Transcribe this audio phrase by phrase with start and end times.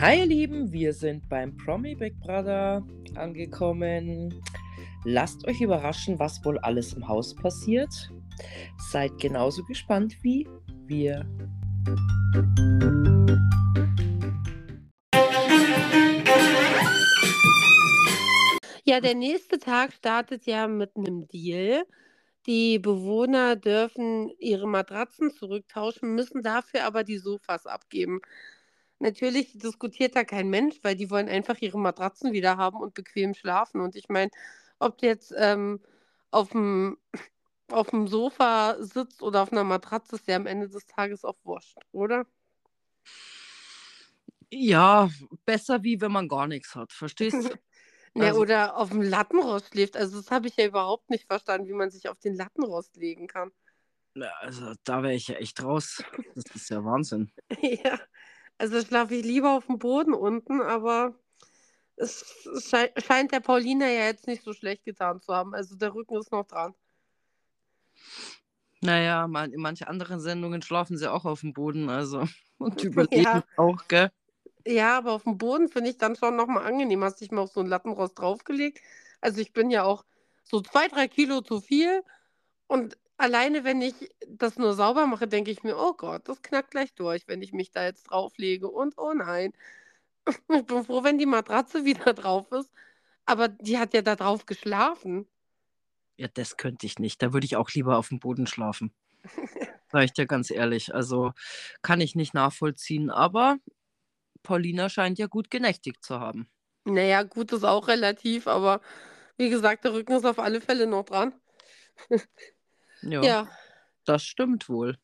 [0.00, 2.82] Hi ihr Lieben, wir sind beim Promi Big Brother
[3.16, 4.32] angekommen.
[5.04, 8.10] Lasst euch überraschen, was wohl alles im Haus passiert.
[8.90, 10.48] Seid genauso gespannt wie
[10.86, 11.26] wir.
[18.84, 21.84] Ja, der nächste Tag startet ja mit einem Deal.
[22.46, 28.22] Die Bewohner dürfen ihre Matratzen zurücktauschen, müssen dafür aber die Sofas abgeben.
[29.00, 33.34] Natürlich diskutiert da kein Mensch, weil die wollen einfach ihre Matratzen wieder haben und bequem
[33.34, 33.80] schlafen.
[33.80, 34.30] Und ich meine,
[34.78, 35.80] ob du jetzt ähm,
[36.30, 36.98] auf dem
[37.70, 41.38] auf dem Sofa sitzt oder auf einer Matratze, ist ja am Ende des Tages auch
[41.44, 42.26] wurscht, oder?
[44.52, 45.08] Ja,
[45.44, 47.50] besser wie wenn man gar nichts hat, verstehst du?
[48.14, 49.96] Ja, Also, oder auf dem Lattenrost schläft.
[49.96, 53.28] Also das habe ich ja überhaupt nicht verstanden, wie man sich auf den Lattenrost legen
[53.28, 53.52] kann.
[54.14, 56.02] na, also da wäre ich ja echt raus.
[56.34, 57.32] Das ist ja Wahnsinn.
[57.84, 57.98] Ja,
[58.60, 61.14] also schlafe ich lieber auf dem Boden unten, aber
[61.96, 62.24] es
[62.68, 65.54] schei scheint der Paulina ja jetzt nicht so schlecht getan zu haben.
[65.54, 66.74] Also der Rücken ist noch dran.
[68.82, 72.24] Naja, man, in manchen anderen Sendungen schlafen sie auch auf dem Boden, also
[72.58, 74.10] und überleben Ja, auch, gell?
[74.66, 77.02] ja, aber auf dem Boden finde ich dann schon nochmal angenehm.
[77.04, 78.80] Hast dich mal auf so einen Lattenrost draufgelegt?
[79.20, 80.04] Also ich bin ja auch
[80.44, 82.02] so zwei, drei Kilo zu viel
[82.66, 83.94] und alleine, wenn ich
[84.26, 87.52] das nur sauber mache, denke ich mir, oh Gott, das knackt gleich durch, wenn ich
[87.52, 89.52] mich da jetzt drauflege und oh nein.
[90.48, 92.70] Ich bin froh, wenn die Matratze wieder drauf ist,
[93.26, 95.26] aber die hat ja da drauf geschlafen.
[96.16, 97.22] Ja, das könnte ich nicht.
[97.22, 98.92] Da würde ich auch lieber auf dem Boden schlafen.
[99.90, 100.94] Sag ich dir ganz ehrlich.
[100.94, 101.32] Also
[101.82, 103.58] kann ich nicht nachvollziehen, aber
[104.42, 106.48] Paulina scheint ja gut genächtigt zu haben.
[106.84, 108.80] Na ja, gut ist auch relativ, aber
[109.36, 111.34] wie gesagt, der Rücken ist auf alle Fälle noch dran.
[113.02, 113.48] Ja, Ja,
[114.06, 114.98] das stimmt wohl.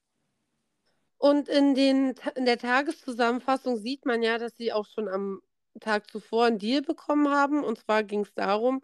[1.19, 5.41] und in den in der Tageszusammenfassung sieht man ja, dass sie auch schon am
[5.81, 7.65] Tag zuvor 'n Deal bekommen haben.
[7.65, 8.83] Und zwar ging's darum,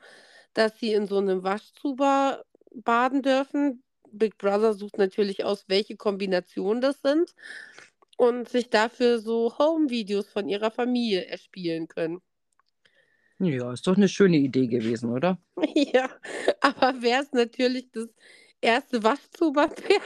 [0.54, 3.82] dass sie in so 'nem Waschzuber baden dürfen.
[4.12, 7.34] Big Brother sucht natürlich aus, welche Kombinationen das sind
[8.18, 12.20] und sich dafür so Home-Videos von ihrer Familie erspielen können.
[13.40, 15.38] Ja, ist doch eine schöne Idee gewesen, oder?
[15.74, 16.08] Ja,
[16.60, 18.08] aber wer ist natürlich das
[18.62, 20.02] erste Waschzuber-Pärchen?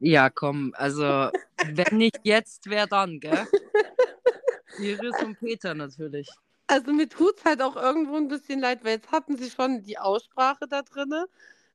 [0.00, 1.30] Ja, komm, also
[1.60, 3.46] wenn nicht jetzt, wer dann, gell?
[4.76, 6.38] Iris und Peter natürlich.
[6.70, 9.96] Also, mir tut's halt auch irgendwo 'n bisschen leid, weil jetzt hatten sie schon die
[9.98, 11.26] Aussprache da drinne.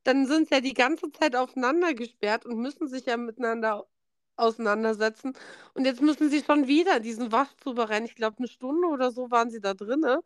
[0.03, 3.87] Dann sind sie ja die ganze Zeit aufeinander gesperrt und müssen sich ja miteinander
[4.35, 5.33] auseinandersetzen.
[5.73, 8.05] Und jetzt müssen sie schon wieder diesen Waschzuber rein.
[8.05, 10.21] Ich glaube, 'ne Stunde oder so waren sie da drinne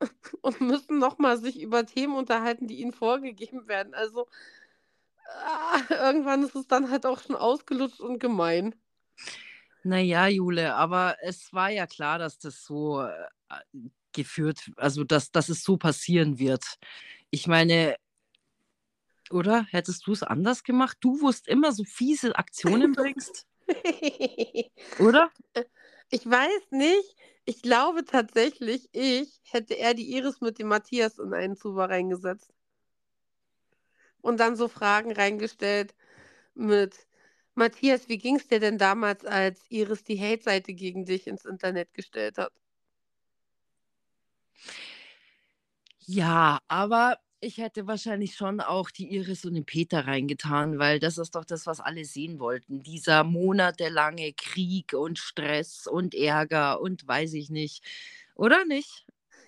[0.42, 3.94] und müssen noch mal sich über Themen unterhalten, die ihnen vorgegeben werden.
[3.94, 4.26] Also,
[5.44, 8.74] ah, irgendwann ist es dann halt auch schon ausgelutscht und gemein.
[9.82, 13.58] Na ja, Jule, aber es war ja klar, dass das so, äh,
[14.12, 16.64] geführt also, dass dass es so passieren wird.
[17.30, 17.96] Ich meine
[19.30, 19.66] oder?
[19.70, 20.96] Hättest du's anders gemacht?
[21.00, 23.46] Du, wo's immer so fiese Aktionen bringst,
[24.98, 25.30] oder?
[26.10, 27.16] Ich weiß nicht.
[27.44, 32.52] Ich glaube tatsächlich, ich hätte eher die Iris mit dem Matthias in einen Zuber reingesetzt.
[34.20, 35.94] Und dann so Fragen reingestellt
[36.54, 37.06] mit:
[37.54, 42.38] „Matthias, wie ging's dir denn damals, als Iris die Hate-Seite gegen dich ins Internet gestellt
[42.38, 42.52] hat?“
[46.06, 51.18] Ja, aber ich hätte wahrscheinlich schon auch die Iris und den Peter reingetan, weil das
[51.18, 52.82] ist doch das, was alle sehen wollten.
[52.82, 57.84] Dieser monatelange Krieg und Stress und Ärger und weiß ich nicht.
[58.34, 59.06] Oder nicht?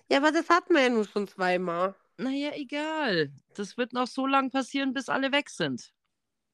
[0.09, 1.95] Ja, aber das hatten wir ja nun schon zweimal.
[2.17, 3.31] Na ja, egal.
[3.55, 5.91] Das wird noch so lang passieren, bis alle weg sind.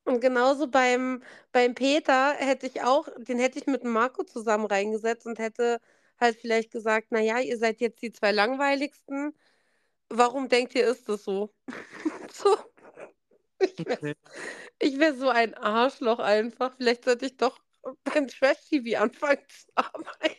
[0.06, 5.26] Und genauso beim beim Peter hätte ich auch den hätte ich mit Marco zusammen reingesetzt
[5.26, 5.80] und hätte
[6.20, 9.34] halt vielleicht gesagt: „Na ja, ihr seid jetzt die 2 langweiligsten.
[10.10, 11.54] Warum denkt ihr, ist das so?“
[12.32, 12.58] So.
[13.60, 14.16] Ich wäre
[14.80, 16.74] wäre so ein Arschloch einfach.
[16.76, 17.60] Vielleicht sollte ich doch
[18.04, 20.36] beim Trash-TV anfangen zu arbeiten.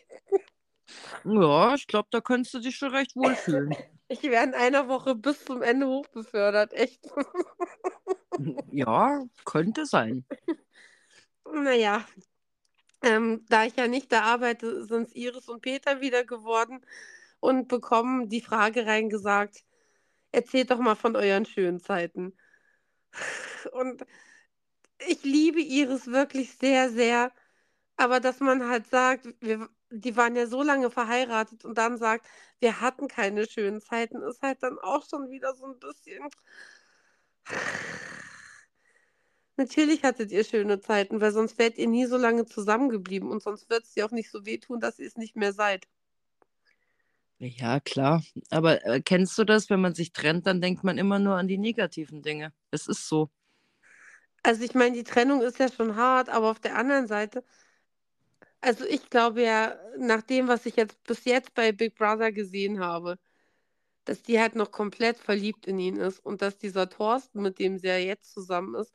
[1.23, 3.75] Ja, ich glaube, da könntest du dich schon recht wohlfühlen.
[4.09, 7.05] Ich wäre in einer Woche bis zum Ende hochbefördert, echt.
[8.71, 10.23] Ja, könnte sein.
[11.43, 12.05] Na ja,
[13.01, 16.85] ähm, da ich ja nicht da arbeite, sind's Iris und Peter wieder geworden
[17.41, 19.63] und bekommen die Frage reingesagt:
[20.33, 22.33] „Erzählt doch mal von euren schönen Zeiten.“
[23.73, 24.05] Und
[25.07, 27.31] ich liebe Iris wirklich sehr, sehr,
[27.97, 32.27] aber dass man halt sagt, wir die waren ja so lange verheiratet und dann sagt:
[32.61, 36.29] „Wir hatten keine schönen Zeiten“, ist halt dann auch schon wieder so 'n bisschen
[39.57, 43.69] Natürlich hattet ihr schöne Zeiten, weil sonst wärt ihr nie so lange zusammengeblieben und sonst
[43.69, 45.87] wird's dir auch nicht so wehtun, dass ihr's nicht mehr seid.
[47.39, 48.23] Ja, klar.
[48.49, 51.47] Aber, äh, kennst du das, wenn man sich trennt, dann denkt man immer nur an
[51.47, 52.51] die negativen Dinge.
[52.71, 53.29] Es ist so.
[54.43, 57.43] Also, ich meine, die Trennung ist ja schon hart, aber auf der anderen Seite
[58.61, 62.79] also, ich glaube ja, nach dem, was ich jetzt bis jetzt bei Big Brother gesehen
[62.79, 63.17] habe,
[64.05, 67.77] dass die halt noch komplett verliebt in ihn ist und dass dieser Thorsten, mit dem
[67.79, 68.93] sie ja jetzt zusammen ist,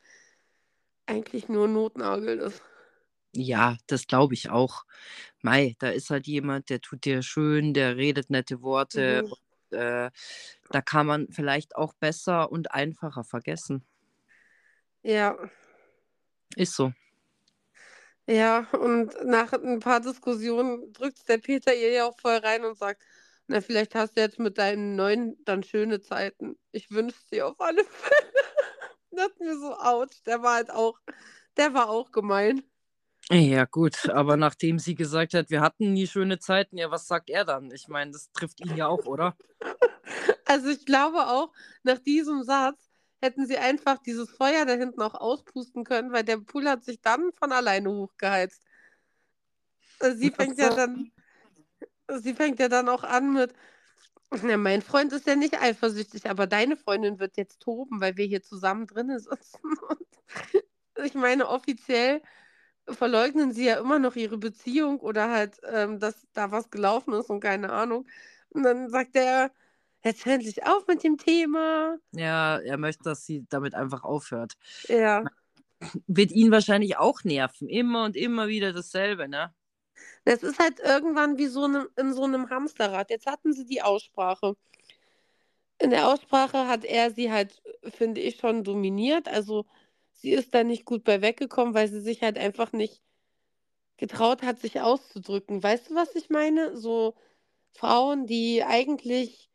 [1.07, 2.63] eigentlich nur Notnagel ist.
[3.35, 4.85] Ja, das glaube ich auch.
[5.43, 9.33] Mei, da ist halt jemand, der tut dir schön, der redet nette Worte Mhm.
[9.71, 10.11] und, äh,
[10.71, 13.85] da kann man vielleicht auch besser und einfacher vergessen.
[15.05, 15.37] Ja.
[16.57, 16.93] Ist so.
[18.29, 22.79] Ja, und nach 'n paar Diskussionen drückt's der Peter ihr ja auch voll rein und
[22.79, 23.03] sagt:
[23.49, 26.57] „Na, vielleicht hast du jetzt mit deinem Neuen dann schöne Zeiten.
[26.71, 28.33] Ich wünsche dir auf alle Fälle.“
[29.13, 31.01] Dachte mir so: „Autsch“, der war halt auch
[31.59, 32.63] der war auch gemein.
[33.31, 37.31] Ja gut, aber nachdem sie gesagt hat: „Wir hatten nie schöne Zeiten“, ja, was sagt
[37.31, 37.71] er dann?
[37.71, 39.37] Ich meine, das trifft ihn ja auch, oder?
[40.47, 41.53] Also, ich glaube auch,
[41.83, 42.91] nach diesem Satz
[43.21, 47.01] hätten sie einfach dieses Feuer da hinten auch auspusten können, weil der Pool hat sich
[47.01, 48.63] dann von alleine hochgeheizt.
[50.01, 51.11] Äh, sie fängt ja dann
[52.21, 53.55] sie fängt ja dann auch an mit:
[54.45, 58.27] „Na, mein Freund ist ja nicht eifersüchtig, aber deine Freundin wird jetzt toben, weil wir
[58.27, 59.61] hier zusammen drinnen sitzen.“
[60.99, 62.23] Und ich meine, offiziell
[62.89, 67.31] verleugnen sie ja immer noch ihre Beziehung oder halt, ähm, dass da was gelaufen ist
[67.31, 68.07] und keine Ahnung.
[68.51, 69.53] Und dann sagt er:
[70.05, 74.53] „Jetzt Sie endlich auf mit dem Thema.“ Ja, er möchte, dass sie damit einfach aufhört.
[74.89, 75.29] Ja.
[76.09, 77.69] Wird ihn wahrscheinlich auch nerven.
[77.69, 79.55] Immer und immer wieder dasselbe, ne?
[80.27, 83.11] Das ist halt irgendwann wie so 'ne in so 'nem Hamsterrad.
[83.11, 84.55] Jetzt hatten sie die Aussprache.
[85.81, 89.29] In der Aussprache hat er sie halt, finde ich, schon dominiert.
[89.29, 89.67] Also,
[90.23, 93.01] sie ist da nicht gut bei weggekommen, weil sie sich halt einfach nicht
[93.99, 95.63] getraut hat, sich auszudrücken.
[95.63, 96.77] Weißt du, was ich meine?
[96.77, 97.15] So
[97.73, 99.47] Frauen, die eigentlich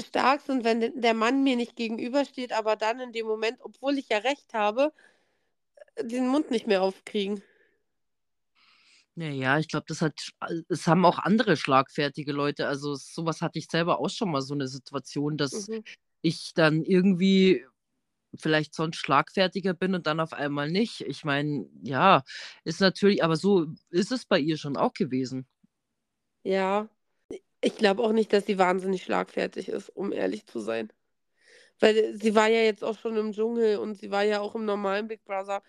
[0.00, 4.08] stark sind, wenn der Mann mir nicht gegenübersteht, aber dann in dem Moment, obwohl ich
[4.08, 4.92] ja recht habe,
[6.00, 7.42] den Mund nicht mehr aufkriegen.
[9.16, 10.14] Na ja, ich glaube, das hat
[10.68, 14.40] es haben auch andere schlagfertige Leute also, so was hatte ich selber auch schon mal
[14.40, 15.84] so 'ne Situation, dass Mhm.
[16.22, 17.66] ich dann irgendwie
[18.38, 21.02] vielleicht sonst schlagfertiger bin und dann auf einmal nicht.
[21.02, 22.22] Ich meine, ja,
[22.64, 25.46] ist natürlich aber so ist es bei ihr schon auch gewesen.
[26.46, 26.88] Ja.
[27.62, 30.92] Ich glaube auch nicht, dass sie wahnsinnig schlagfertig ist, um ehrlich zu sein.
[31.80, 34.64] Weil, sie war ja jetzt auch schon im Dschungel und sie war ja auch im
[34.66, 35.62] normalen Big Brother.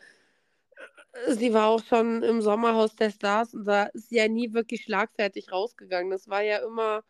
[1.38, 4.84] Sie war auch schon im Sommerhaus der Stars und da ist sie ja nie wirklich
[4.84, 6.10] schlagfertig rausgegangen.
[6.12, 7.04] Das war ja immer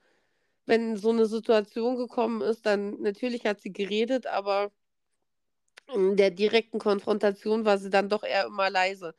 [0.68, 4.72] wenn so 'ne Situation gekommen ist, dann natürlich hat sie geredet, aber
[5.94, 9.16] in der direkten Konfrontation war sie dann doch eher immer leise.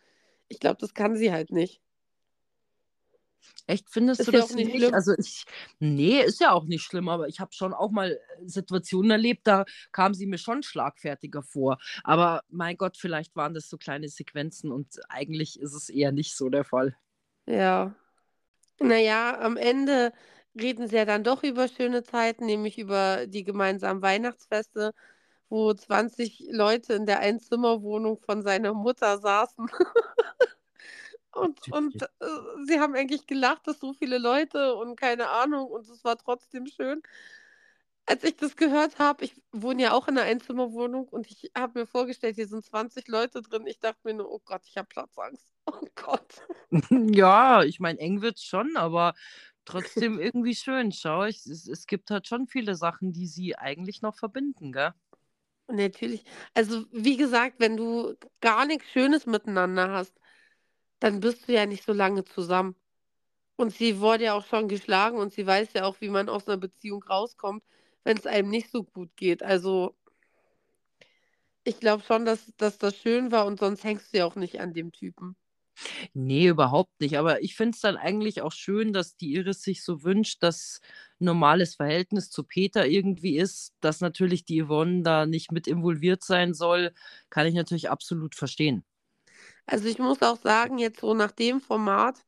[0.48, 1.80] Ich glaube, das kann sie halt nicht.
[3.66, 4.94] Echt, findest du Ist ja auch das nicht schlimm.
[4.94, 5.44] Also, ich
[5.78, 9.46] ne, ist ja auch nicht schlimm, aber ich habe schon auch mal, äh, Situationen erlebt,
[9.46, 11.78] da kam sie mir schon schlagfertiger vor.
[12.02, 16.36] Aber mein Gott, vielleicht waren das so kleine Sequenzen und eigentlich ist es eher nicht
[16.36, 16.94] so der Fall.
[17.46, 17.94] Ja.
[18.80, 20.12] Na ja, am Ende
[20.60, 24.92] reden sie ja dann doch über schöne Zeiten, nämlich über die gemeinsamen Weihnachtsfeste,
[25.50, 29.68] wo 20 Leute in der Einzimmerwohnung von seiner Mutter saßen.
[31.32, 32.06] Und und, äh,
[32.66, 36.66] sie haben eigentlich gelacht, dass so viele Leute und keine Ahnung und es war trotzdem
[36.66, 37.02] schön.
[38.08, 41.80] Als ich das gehört habe ich wohne ja auch in 'ner Einzimmerwohnung und ich habe
[41.80, 43.66] mir vorgestellt, hier sind 20 Leute drin.
[43.66, 45.52] Ich dachte mir nur: „Oh Gott, ich habe Platzangst.
[45.66, 46.42] Oh Gott.“
[47.14, 49.14] Ja, ich meine, eng wird's schon, aber
[49.64, 50.92] trotzdem irgendwie schön.
[50.92, 54.92] Schau, ich es es gibt halt schon viele Sachen, die sie eigentlich noch verbinden, gell?
[55.68, 56.24] Natürlich.
[56.52, 60.14] Also, wie gesagt, wenn du gar nix Schönes miteinander hast,
[61.00, 62.76] dann bist du ja nicht so lange zusammen.
[63.56, 66.46] Und sie wurde ja auch schon geschlagen und sie weiß ja auch, wie man aus
[66.46, 67.64] 'ner Beziehung rauskommt,
[68.04, 69.42] wenn's einem nicht so gut geht.
[69.44, 69.94] Also
[71.66, 74.60] ich glaube schon, dass dass das schön war und sonst hängst du ja auch nicht
[74.60, 75.34] an dem Typen.
[76.14, 77.18] Ne, überhaupt nicht.
[77.18, 80.80] Aber ich finde es dann eigentlich auch schön, dass die Iris sich so wünscht, dass
[81.18, 86.54] normales Verhältnis zu Peter irgendwie ist, dass natürlich die Yvonne da nicht mit involviert sein
[86.54, 86.92] soll,
[87.30, 88.84] kann ich natürlich absolut verstehen.
[89.66, 92.24] Also, ich muss auch sagen, jetzt so nach dem Format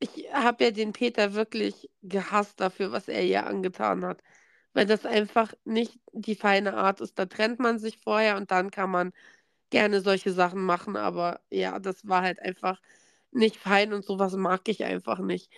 [0.00, 4.22] ich habe ja den Peter wirklich gehasst dafür, was er ihr angetan hat,
[4.74, 7.18] weil das einfach nicht die feine Art ist.
[7.18, 9.12] Da trennt man sich vorher und dann kann man
[9.70, 12.80] gerne solche Sachen machen, aber ja, das war halt einfach
[13.32, 15.50] nicht fein und so was mag ich einfach nicht.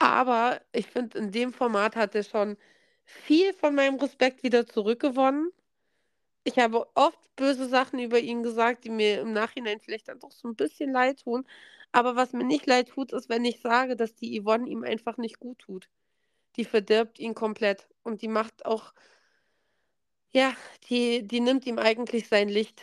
[0.00, 2.56] Aber ich finde, in dem Format hat er schon
[3.04, 5.50] viel von meinem Respekt wieder zurückgewonnen.
[6.44, 10.32] Ich habe oft böse Sachen über ihn gesagt, die mir im Nachhinein vielleicht dann doch
[10.32, 11.46] so 'n bisschen leid tun.
[11.92, 15.18] Aber was mir nicht leid tut, ist, wenn ich sage, dass die Yvonne ihm einfach
[15.18, 15.88] nicht gut tut.
[16.56, 18.94] Die verdirbt ihn komplett und die macht auch
[20.36, 20.54] ja,
[20.88, 22.82] die die nimmt ihm eigentlich sein Licht.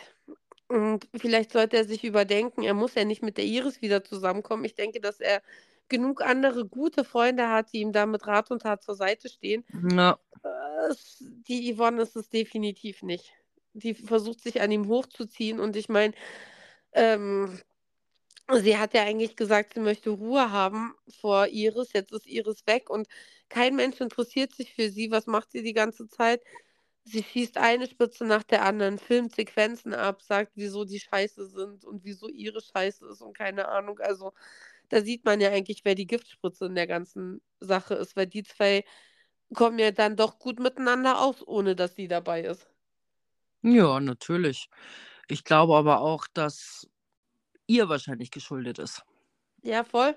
[0.68, 4.64] Und vielleicht sollte er sich überdenken, er muss ja nicht mit der Iris wieder zusammenkommen.
[4.64, 5.40] Ich denke, dass er
[5.88, 9.64] genug andere gute Freunde hat, die ihm da mit Rat und Tat zur Seite stehen.
[9.90, 10.18] Ja.
[10.42, 10.94] Äh,
[11.48, 13.32] die Yvonne ist es definitiv nicht.
[13.74, 16.14] Die versucht sich an ihm hochzuziehen und ich meine,
[16.92, 17.60] ähm,
[18.52, 21.92] sie hat ja eigentlich gesagt, sie möchte Ruhe haben vor Iris.
[21.92, 23.06] Jetzt ist Iris weg und
[23.48, 25.10] kein Mensch interessiert sich für sie.
[25.12, 26.42] Was macht sie die ganze Zeit?
[27.04, 31.84] Sie schießt eine Spitze nach der anderen, filmt Sequenzen ab, sagt, wieso die scheiße sind
[31.84, 33.98] und wieso Iris scheiße ist und keine Ahnung.
[34.00, 34.32] Also,
[34.90, 38.44] da sieht man ja eigentlich, wer die Giftspritze in der ganzen Sache ist, weil die
[38.44, 38.84] 2
[39.54, 42.68] kommen ja dann doch gut miteinander aus, ohne dass sie dabei ist.
[43.62, 44.68] Ja, natürlich.
[45.28, 46.88] Ich glaube aber auch, dass
[47.66, 49.04] ihr wahrscheinlich geschuldet ist.
[49.62, 50.16] Ja, voll.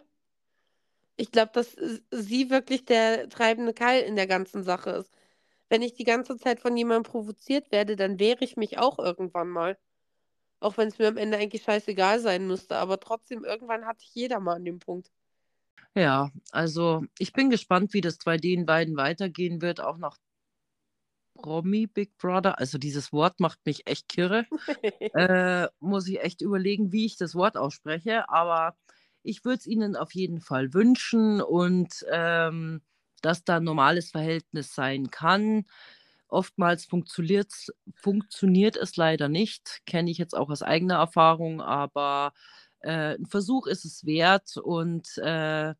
[1.16, 1.76] Ich glaube, dass
[2.12, 5.12] sie wirklich der treibende Keil in der ganzen Sache ist.
[5.70, 9.50] Wenn ich die ganze Zeit von jemandem provoziert werde, dann wehre ich mich auch irgendwann
[9.50, 9.78] mal.
[10.60, 14.56] Auch wenn's mir am Ende eigentlich scheißegal sein müsste, aber trotzdem, irgendwann hat jeder mal
[14.56, 15.12] an dem Punkt.
[15.96, 20.18] Ja, also ich bin gespannt, wie das bei den beiden weitergehen wird, auch nach
[21.36, 22.60] Promi Big Brother.
[22.60, 24.46] Also dieses Wort macht mich echt kirre.
[25.14, 28.76] Äh, muss ich echt überlegen, wie ich das Wort ausspreche, aber
[29.24, 32.82] ich würde es ihnen auf jeden Fall wünschen und, ähm,
[33.24, 35.66] dass da 'n normales Verhältnis sein kann.
[36.30, 42.34] Oftmals funktioniert es leider nicht, kenne ich jetzt auch aus eigener Erfahrung, aber,
[42.82, 45.76] äh, 'n Versuch ist es wert und, äh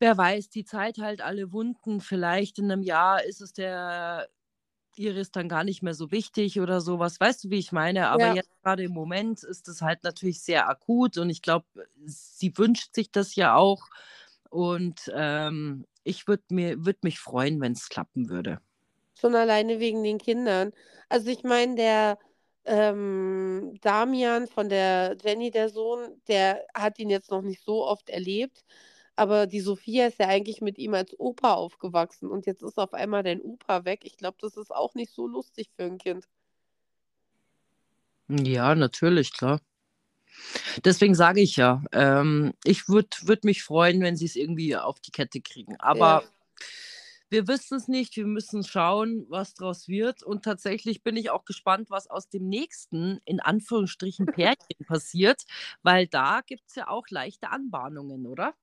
[0.00, 2.00] wer weiß, die Zeit heilt alle Wunden.
[2.00, 4.28] Vielleicht in 'nem Jahr ist es der
[4.96, 7.20] Iris dann gar nicht mehr so wichtig oder so was.
[7.20, 8.08] Weißt du, wie ich meine?
[8.10, 8.38] Aber Ja.
[8.38, 11.66] jetzt grade im Moment ist es halt natürlich sehr akut und ich glaube,
[12.06, 13.88] sie wünscht sich das ja auch
[14.50, 18.60] und, ähm, ich würde mir würde mich freuen, wenn's klappen würde.
[19.16, 20.72] Schon alleine wegen den Kindern.
[21.08, 22.18] Also, ich meine, der,
[22.64, 28.10] ähm, Damian von der Jenny, der Sohn, der hat ihn jetzt noch nicht so oft
[28.10, 28.64] erlebt,
[29.16, 32.94] aber die Sophia ist ja eigentlich mit ihm als Opa aufgewachsen und jetzt ist auf
[32.94, 34.00] einmal dein Opa weg.
[34.04, 36.26] Ich glaube, das ist auch nicht so lustig für 'n Kind.
[38.30, 39.60] Ja, natürlich, klar.
[40.84, 45.10] Deswegen sage ich ja, ähm, ich würde würde mich freuen, wenn sie's irgendwie auf die
[45.10, 45.72] Kette kriegen.
[45.72, 45.78] Ja.
[45.80, 46.24] Aber
[47.30, 51.90] wir wissen's nicht, wir müssen schauen, was draus wird und tatsächlich bin ich auch gespannt,
[51.90, 54.26] was aus dem nächsten, in Anführungsstrichen,
[54.56, 55.44] Pärchen passiert,
[55.82, 58.54] weil da gibt's ja auch leichte Anbahnungen, oder?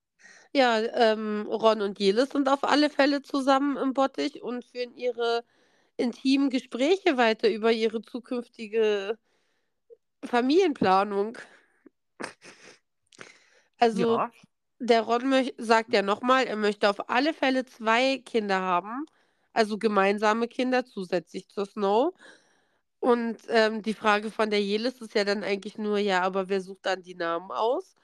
[0.54, 5.44] Ja, ähm, Ron und Jelis sind auf alle Fälle zusammen im Bottich und führen ihre
[5.98, 9.18] intimen Gespräche weiter über ihre zukünftige
[10.24, 11.38] Familienplanung.
[13.80, 14.32] Also, Ja.
[14.80, 19.06] der Ron möch sagt ja noch mal, er möchte auf alle Fälle 2 Kinder haben,
[19.54, 22.14] also gemeinsame Kinder zusätzlich zur Snow.
[23.00, 26.62] Und, ähm, die Frage von der Jelis ist ja dann eigentlich nur: „Ja, aber wer
[26.62, 27.96] sucht dann die Namen aus?“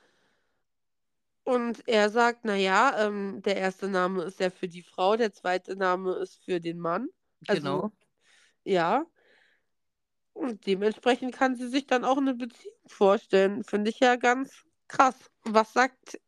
[1.48, 3.88] Und er sagt: „Na ja, ähm, der 1.
[3.88, 5.76] Name ist ja für die Frau, der 2.
[5.76, 7.10] Name ist für den Mann.“
[7.48, 7.92] Also, Genau.
[8.64, 9.06] ja.
[10.36, 13.64] Und dementsprechend kann sie sich dann auch 'ne Beziehung vorstellen.
[13.64, 15.16] Finde ich ja ganz krass.
[15.44, 16.20] Was sagt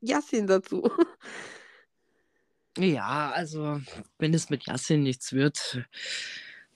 [0.00, 0.90] Yassin dazu?
[2.78, 3.82] Ja, also,
[4.18, 5.84] wenn es mit Yassin nichts wird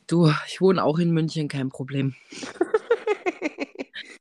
[0.07, 2.15] du, ich wohne auch in München, kein Problem.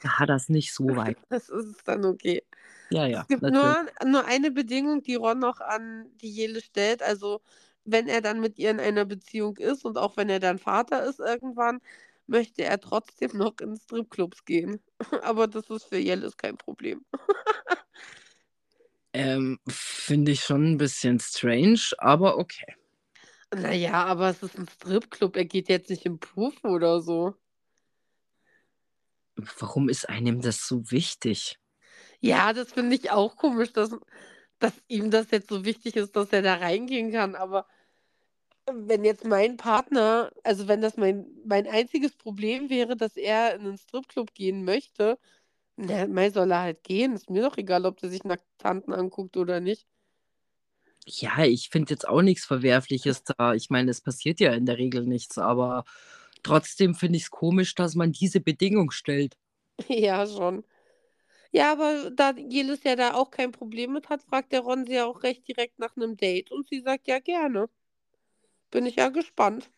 [0.03, 1.17] Ja, das nicht so weit.
[1.29, 2.43] Das ist es dann okay.
[2.91, 6.65] Ja, Es ja, gibt natür nur nur eine Bedingung, die Ron noch an die Jelis
[6.65, 7.01] stellt.
[7.01, 7.41] Also,
[7.85, 11.03] wenn er dann mit ihr in einer Beziehung ist und auch wenn er dann Vater
[11.05, 11.79] ist irgendwann,
[12.27, 14.81] möchte er trotzdem noch in Stripclubs gehen.
[15.23, 17.05] Aber das ist für Jelis kein Problem.
[19.13, 22.75] Ähm, finde ich schon 'n bisschen strange, aber okay.
[23.53, 25.35] Na ja, aber es ist 'n Stripclub.
[25.35, 27.35] Er geht jetzt nicht im Puff oder so.
[29.59, 31.57] Warum ist einem das so wichtig?
[32.23, 33.91] Ja, das finde ich auch komisch, dass
[34.59, 37.35] dass ihm das jetzt so wichtig ist, dass er da reingehen kann.
[37.35, 37.67] Aber
[38.71, 43.63] wenn jetzt mein Partner also, wenn das mein mein einziges Problem wäre, dass er in
[43.63, 45.19] 'nen Stripclub gehen möchte,
[45.77, 47.13] na, mei, soll er halt gehen.
[47.15, 49.83] Ist mir doch egal, ob der sich Nacktanten anguckt oder nicht.
[51.07, 53.53] Ja, ich finde jetzt auch nix Verwerfliches da.
[53.53, 55.83] Ich meine, es passiert ja in der Regel nichts, aber
[56.43, 59.35] trotzdem finde ich's komisch, dass man diese Bedingung stellt.
[59.89, 60.63] Ja, schon.
[61.51, 64.93] Ja, aber da Jelis ja da auch kein Problem mit hat, fragt der Ron sie
[64.95, 67.69] ja auch recht direkt nach 'nem Date und sie sagt: „Ja, gerne.“
[68.71, 69.69] Bin ich ja gespannt.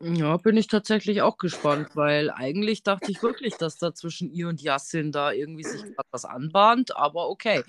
[0.00, 4.48] Ja, bin ich tatsächlich auch gespannt, weil eigentlich dachte ich wirklich, dass da zwischen ihr
[4.48, 7.62] und Yassin da irgendwie sich grad was anbahnt, aber okay.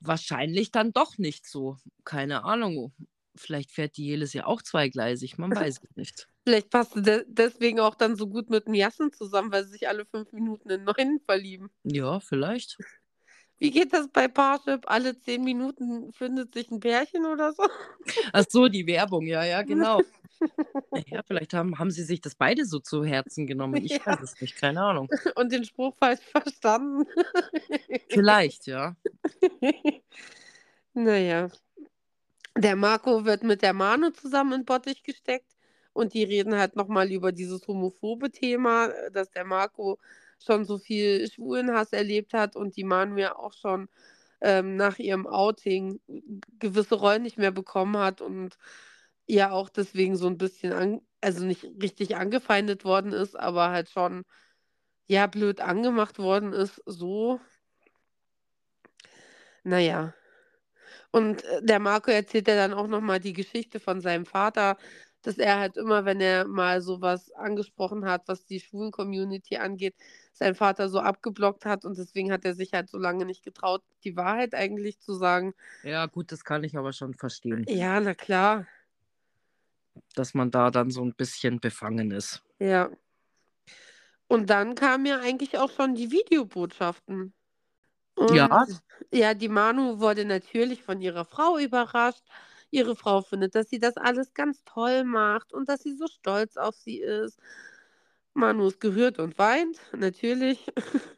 [0.00, 1.78] Wahrscheinlich dann doch nicht so.
[2.04, 2.92] Keine Ahnung.
[3.34, 6.28] Vielleicht fährt die Jelis ja auch zweigleisig, man weiß es nicht.
[6.44, 9.72] Vielleicht passt sie de deswegen auch dann so gut mit dem Yassin zusammen, weil sie
[9.72, 11.70] sich alle 5 Minuten in neuen verlieben.
[11.82, 12.78] Ja, vielleicht.
[13.60, 14.82] Wie geht das bei Parship?
[14.86, 17.62] Alle 10 Minuten findet sich 'n Pärchen oder so?
[18.32, 20.04] Ach so, die Werbung, ja, ja, genau.
[20.94, 23.82] Na ja, vielleicht haben haben sie sich das beide so zu Herzen genommen.
[23.82, 24.06] Ich Ja.
[24.06, 25.10] weiß es nicht, keine Ahnung.
[25.36, 27.06] Und den Spruch falsch verstanden.
[28.10, 28.96] Vielleicht, ja.
[30.94, 31.50] Na ja.
[32.58, 35.54] Der Marco wird mit der Manu zusammen in Bottich gesteckt
[35.92, 39.98] und die reden halt noch mal über dieses homophobe Thema, äh, dass der Marco
[40.44, 43.88] schon so viel Schwulenhass erlebt hat und die Manu ja auch schon,
[44.42, 46.00] ähm, nach ihrem Outing
[46.60, 48.56] gewisse Rollen nicht mehr bekommen hat und
[49.28, 53.90] ja auch deswegen so 'n bisschen an also nicht richtig angefeindet worden ist, aber halt
[53.90, 54.24] schon,
[55.08, 57.40] ja, blöd angemacht worden ist, so.
[59.64, 60.12] Na ja.
[61.12, 64.76] Und, äh, der Marco erzählt ja dann auch noch mal die Geschichte von seinem Vater,
[65.26, 69.94] dass er halt immer, wenn er mal so was angesprochen hat, was die Schwulen-Community angeht,
[70.32, 73.82] sein Vater so abgeblockt hat und deswegen hat er sich halt so lange nicht getraut,
[74.04, 75.54] die Wahrheit eigentlich zu sagen.
[75.82, 77.64] Ja, gut, das kann ich aber schon verstehen.
[77.68, 78.66] Ja, na klar.
[80.14, 82.42] Dass man da dann so 'n bisschen befangen ist.
[82.60, 82.90] Ja.
[84.28, 87.32] Und dann kamen ja eigentlich auch schon die Videobotschaften.
[88.32, 88.46] Ja.
[88.46, 92.24] Und ja, die Manu wurde natürlich von ihrer Frau überrascht.
[92.76, 96.56] Ihre Frau findet, dass sie das alles ganz toll macht und dass sie so stolz
[96.56, 97.38] auf sie ist.
[98.34, 100.66] Manu ist gerührt und weint, natürlich.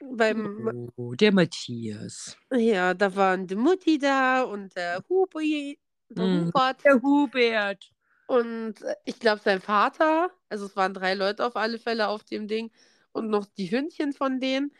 [0.00, 2.36] Beim Oh, der Matthias.
[2.52, 5.78] Ja, da waren die Mutti da und der Hubi
[6.08, 6.46] der Mhm.
[6.46, 6.84] Hubert.
[6.84, 7.90] Der Hubert.
[8.26, 10.30] Und, äh, ich glaube, sein Vater.
[10.48, 12.70] Also, es waren 3 Leute auf alle Fälle auf dem Ding
[13.12, 14.72] und noch die Hündchen von denen.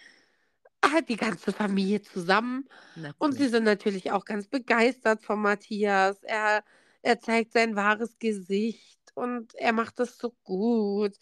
[0.92, 2.68] Halt die ganze Familie zusammen.
[2.96, 6.22] Na Und sie sind natürlich auch ganz begeistert von Matthias.
[6.24, 6.64] Er
[7.02, 11.16] er zeigt sein wahres Gesicht und er macht das so gut.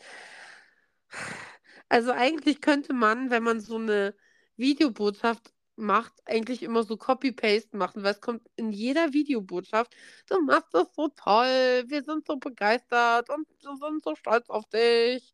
[1.90, 4.14] Also, eigentlich könnte man, wenn man so 'ne
[4.56, 9.94] Videobotschaft macht, eigentlich immer so Copy Paste machen, weil es kommt in jeder Videobotschaft:
[10.28, 11.84] „Du machst das so toll.
[11.88, 15.32] Wir sind so begeistert und wir sind so stolz auf dich.“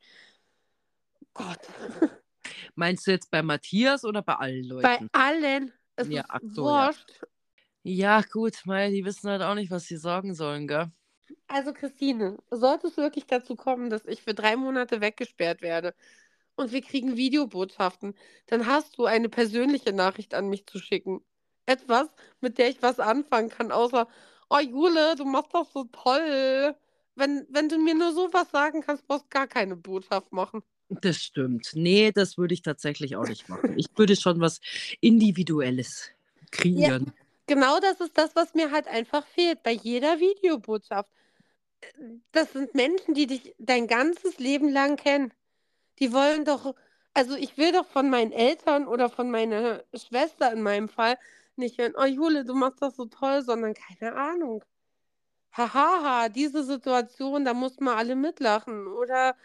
[1.35, 1.69] Gott.
[2.75, 5.11] Meinst du jetzt bei Matthias oder bei allen Bei Leuten?
[5.13, 5.73] allen.
[5.95, 6.89] Es Ja, ist so, ja.
[6.97, 7.21] wurscht.
[7.85, 10.93] Ja, gut, mei, die wissen halt auch nicht, was sie sagen sollen, gell?
[11.47, 15.95] Also, Christine, sollte es wirklich dazu kommen, dass ich für 3 Monate weggesperrt werde
[16.57, 18.15] und wir kriegen Videobotschaften,
[18.47, 21.25] dann hast du eine persönliche Nachricht an mich zu schicken.
[21.67, 22.09] Etwas,
[22.41, 24.09] mit der ich was anfangen kann, außer:
[24.51, 26.77] „Oh, Jule, du machst das so toll.“
[27.17, 30.63] Wenn wenn du mir nur so was sagen kannst, brauchst du gar keine Botschaft machen.
[30.91, 31.73] Das stimmt.
[31.75, 33.75] Ne, das würde ich tatsächlich auch nicht machen.
[33.77, 34.61] Ich würde schon was
[35.01, 36.11] Individuelles
[36.73, 37.13] Ja, kreieren.
[37.47, 41.13] genau das ist das, was mir halt einfach fehlt bei jeder Videobotschaft.
[42.33, 45.33] Das sind Menschen, die dich dein ganzes Leben lang kennen.
[46.01, 46.75] Die wollen doch
[47.15, 51.19] also, ich will doch von meinen Eltern oder von meiner Schwester in meinem Fall
[51.57, 54.65] nicht hören: „Oh, Jule, du machst das so toll“, sondern keine Ahnung.
[55.57, 59.37] „Ha, ha, ha, diese Situation, da mussten wir alle mitlachen.“ Oder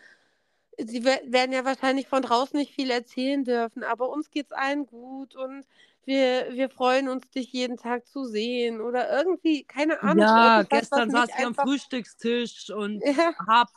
[0.80, 4.86] sie we werden ja wahrscheinlich von draußen nicht viel erzählen dürfen, aber uns geht's allen
[4.86, 5.66] gut und
[6.06, 11.10] wir wir freuen uns, dich jeden Tag zu sehen oder irgendwie, keine Ahnung, Ja, gestern
[11.12, 13.34] saß ich am Frühstückstisch und Ja.
[13.48, 13.72] habe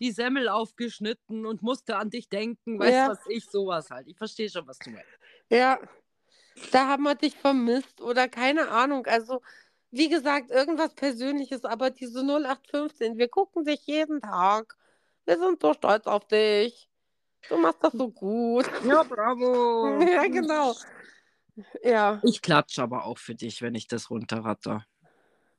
[0.00, 3.06] die Semmel aufgeschnitten und musste an dich denken, weißt Ja.
[3.06, 4.06] was ich, so was halt.
[4.08, 5.10] Ich verstehe schon, was du meinst.
[5.50, 5.78] Ja.
[6.72, 9.06] Da haben wir dich vermisst oder keine Ahnung.
[9.06, 9.42] Also,
[9.90, 14.76] wie gesagt, irgendwas Persönliches, aber diese 0815: „Wir gucken dich jeden Tag.
[15.28, 16.88] Wir sind so stolz auf dich.
[17.50, 20.00] Du machst das so gut.“ Ja, bravo.
[20.08, 20.74] Ja, genau.
[21.82, 22.18] Ja.
[22.24, 24.86] Ich klatsche aber auch für dich, wenn ich das runterratter.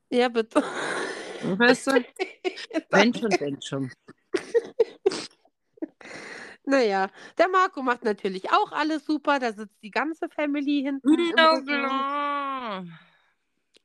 [0.09, 0.63] Ja, bitte.
[1.43, 1.91] Weißt du?
[2.89, 3.91] Wenn schon, wenn schon.
[6.63, 9.37] Na ja, der Marco macht natürlich auch alles super.
[9.39, 11.65] Da sitzt die ganze Family hinten Rücken.
[11.65, 12.85] klar.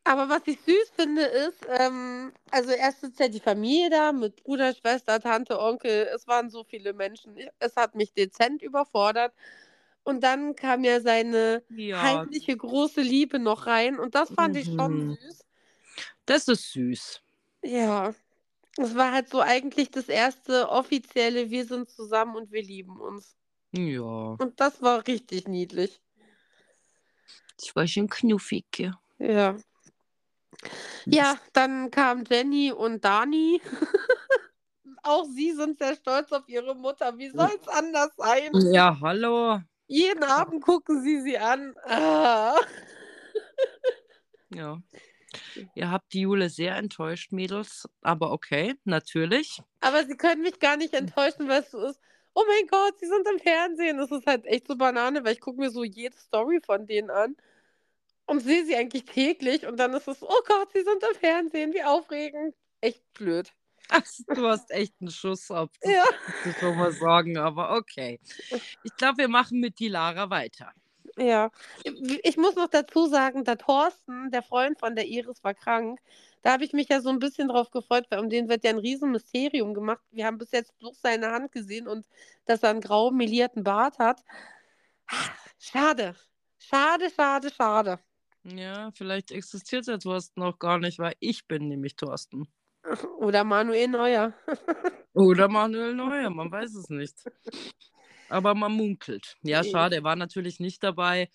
[0.07, 4.37] Aber was ich süß finde, ist, ähm also, erst sitzt ja die Familie da mit
[4.45, 6.09] Bruder, Schwester, Tante, Onkel.
[6.15, 7.37] Es waren so viele Menschen.
[7.59, 9.35] Es hat mich dezent überfordert.
[10.05, 12.27] Und dann kam ja seine Ja.
[12.35, 15.17] heimliche große Liebe noch rein und das fand ich schon Mhm.
[15.21, 15.45] süß.
[16.27, 17.23] Das ist süß.
[17.65, 18.15] Ja.
[18.79, 23.37] Es war halt so eigentlich das erste offizielle: „Wir sind zusammen und wir lieben uns.“
[23.73, 24.39] Ja.
[24.41, 26.01] Und das war richtig niedlich.
[27.59, 29.01] Das war schön knuffig, ja.
[31.07, 31.37] Ja.
[31.53, 33.61] Dann kamen Jenny und Dani.
[35.05, 37.17] auch sie sind sehr stolz auf ihre Mutter.
[37.19, 38.51] Wie soll es anders sein?
[38.73, 39.61] Ja, hallo.
[39.87, 41.75] Jeden Abend gucken sie sie an.
[41.85, 42.57] Ah.
[44.55, 44.79] Ja.
[45.75, 47.89] Ihr habt die Jule sehr enttäuscht, Mädels.
[48.03, 49.61] Aber okay, natürlich.
[49.81, 52.01] Aber sie können mich gar nicht enttäuschen, weil es so ist.
[52.35, 53.99] Oh mein Gott, sie sind im Fernsehen.
[53.99, 57.11] Das ist halt echt so Banane, weil ich gucke mir so jede Story von denen
[57.11, 57.37] an
[58.27, 59.67] und sehe sie eigentlich täglich.
[59.67, 61.73] Und dann ist es, oh Gott, sie sind im Fernsehen.
[61.73, 62.55] Wie aufregend.
[62.81, 63.53] Echt blöd.
[63.91, 64.03] Ach,
[64.35, 65.71] du hast echt einen Schuss ab.
[65.81, 66.05] Das Ja.
[66.05, 68.19] muss ich schon mal sagen, aber okay.
[68.83, 70.73] Ich glaube, wir machen mit die Lara weiter.
[71.17, 71.51] Ja,
[72.25, 76.01] ich muss noch dazu sagen, der Thorsten, der Freund von der Iris, war krank.
[76.43, 78.71] Da habe ich mich ja so ein bisschen drauf gefreut, weil um den wird ja
[78.71, 80.03] ein Riesenmysterium gemacht.
[80.11, 82.07] Wir haben bis jetzt bloß seine Hand gesehen und
[82.47, 84.25] dass er einen grau melierten Bart hat.
[85.59, 86.17] Schade.
[86.59, 87.99] Schade, schade, schade.
[88.45, 92.47] Ja, vielleicht existiert der Thorsten noch gar nicht, weil ich bin nämlich Thorsten.
[93.19, 94.35] Oder Manuel Neuer.
[95.15, 97.17] Oder Manuel Neuer, man weiß es nicht.
[98.29, 99.37] Aber man munkelt.
[99.43, 99.65] Ja, Ja.
[99.65, 101.31] schade, er war natürlich nicht dabei,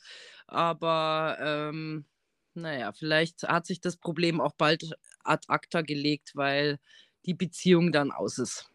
[0.48, 2.06] aber ähm,
[2.54, 4.92] naja, vielleicht hat sich das Problem auch bald
[5.24, 6.80] ad acta gelegt, weil
[7.26, 8.70] die Beziehung dann aus ist.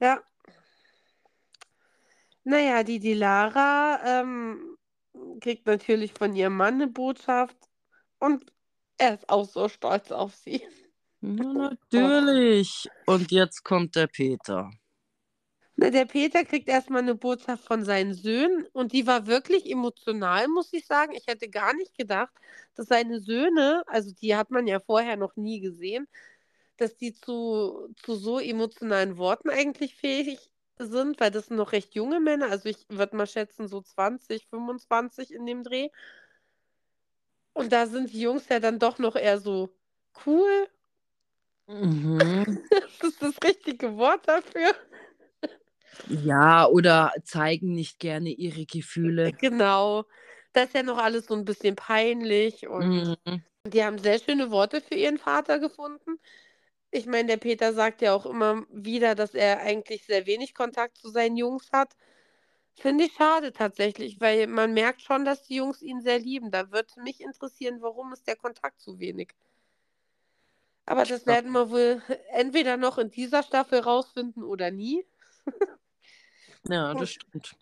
[0.00, 0.20] Ja.
[2.44, 4.76] Naja, die, die Lara ähm,
[5.40, 7.69] kriegt natürlich von ihrem Mann eine Botschaft
[8.20, 8.52] und
[8.98, 10.62] er ist auch so stolz auf sie.
[11.20, 11.28] Ja,
[11.92, 12.88] natürlich.
[13.06, 14.70] Und jetzt kommt der Peter.
[15.76, 20.46] Na, der Peter kriegt erstmal eine Botschaft von seinen Söhnen und die war wirklich emotional,
[20.48, 21.14] muss ich sagen.
[21.14, 22.34] Ich hätte gar nicht gedacht,
[22.74, 26.06] dass seine Söhne, also die hat man ja vorher noch nie gesehen,
[26.76, 31.94] dass die zu, zu so emotionalen Worten eigentlich fähig sind, weil das sind noch recht
[31.94, 32.50] junge Männer.
[32.50, 35.88] Also ich würde mal schätzen, so 20, 25 in dem Dreh.
[37.52, 39.70] Und da sind die Jungs ja dann doch noch eher so
[40.26, 40.68] cool.
[41.68, 42.44] Mhm.
[43.00, 44.74] Das ist das richtige Wort dafür.
[46.08, 49.32] Ja, oder zeigen nicht gerne ihre Gefühle.
[49.32, 50.04] Genau.
[50.52, 53.42] Das ist ja noch alles so ein bisschen peinlich und Mhm.
[53.66, 56.18] die haben sehr schöne Worte für ihren Vater gefunden.
[56.90, 60.98] Ich meine, der Peter sagt ja auch immer wieder, dass er eigentlich sehr wenig Kontakt
[60.98, 61.94] zu seinen Jungs hat.
[62.76, 66.50] Finde ich schade tatsächlich, weil man merkt schon, dass die Jungs ihn sehr lieben.
[66.50, 69.34] Da würde mich interessieren, warum ist der Kontakt so wenig?
[70.86, 72.02] Aber das werden wir wohl
[72.32, 75.06] entweder noch in dieser Staffel rausfinden oder nie.
[76.68, 77.54] Ja, das stimmt.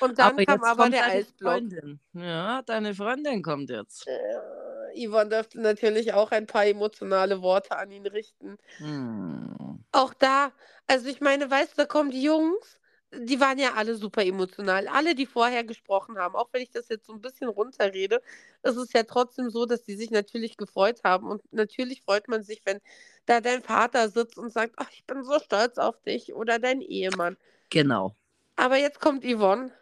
[0.00, 1.52] Und dann Aber kam aber der deine Eisblock.
[1.52, 2.00] Freundin.
[2.12, 4.06] Ja, deine Freundin kommt jetzt.
[4.06, 8.58] Äh, Yvonne dürfte natürlich auch ein paar emotionale Worte an ihn richten.
[8.78, 9.84] Hm.
[9.92, 10.52] Auch da,
[10.86, 12.78] also ich meine, weißt du, da kommen die Jungs,
[13.20, 14.88] die waren ja alle super emotional.
[14.88, 18.20] Alle, die vorher gesprochen haben, auch wenn ich das jetzt so ein bisschen runterrede,
[18.62, 21.28] ist es ja trotzdem so, dass die sich natürlich gefreut haben.
[21.28, 22.80] Und natürlich freut man sich, wenn
[23.26, 26.80] da dein Vater sitzt und sagt, ach, ich bin so stolz auf dich oder dein
[26.80, 27.36] Ehemann.
[27.70, 28.14] Genau.
[28.56, 29.72] Aber jetzt kommt Yvonne.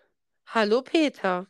[0.47, 1.47] Hallo Peter.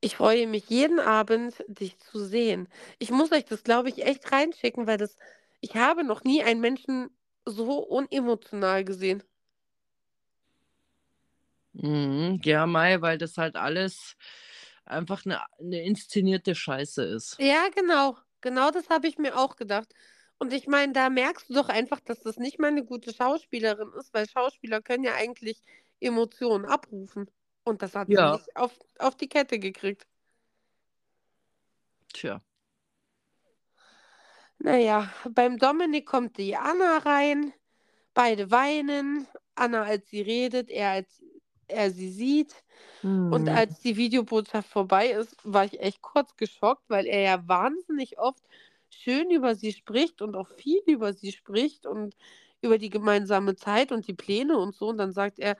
[0.00, 2.68] Ich freue mich jeden Abend, dich zu sehen.
[2.98, 5.16] Ich muss euch das, glaube ich, echt reinschicken, weil das,
[5.60, 7.10] ich habe noch nie einen Menschen
[7.44, 9.24] so unemotional gesehen.
[11.80, 12.40] Mhm.
[12.44, 14.16] Ja, Mai, weil das halt alles
[14.84, 17.36] einfach eine, eine inszenierte Scheiße ist.
[17.38, 18.16] Ja, genau.
[18.40, 19.92] Genau das habe ich mir auch gedacht.
[20.38, 23.92] Und ich meine, da merkst du doch einfach, dass das nicht mal eine gute Schauspielerin
[23.98, 25.62] ist, weil Schauspieler können ja eigentlich
[26.00, 27.28] Emotionen abrufen.
[27.64, 28.32] Und das hat sie Ja.
[28.32, 30.06] nicht auf, auf die Kette gekriegt.
[32.14, 32.40] Tja.
[34.58, 37.52] Naja, beim Dominik kommt die Anna rein.
[38.14, 39.26] Beide weinen.
[39.54, 41.22] Anna, als sie redet, er, als
[41.68, 42.64] er sie sieht.
[43.30, 43.54] Und Mhm.
[43.54, 48.42] als die Videobotschaft vorbei ist, war ich echt kurz geschockt, weil er ja wahnsinnig oft
[48.90, 52.16] schön über sie spricht und auch viel über sie spricht und
[52.62, 54.88] über die gemeinsame Zeit und die Pläne und so.
[54.88, 55.56] Und dann sagt er,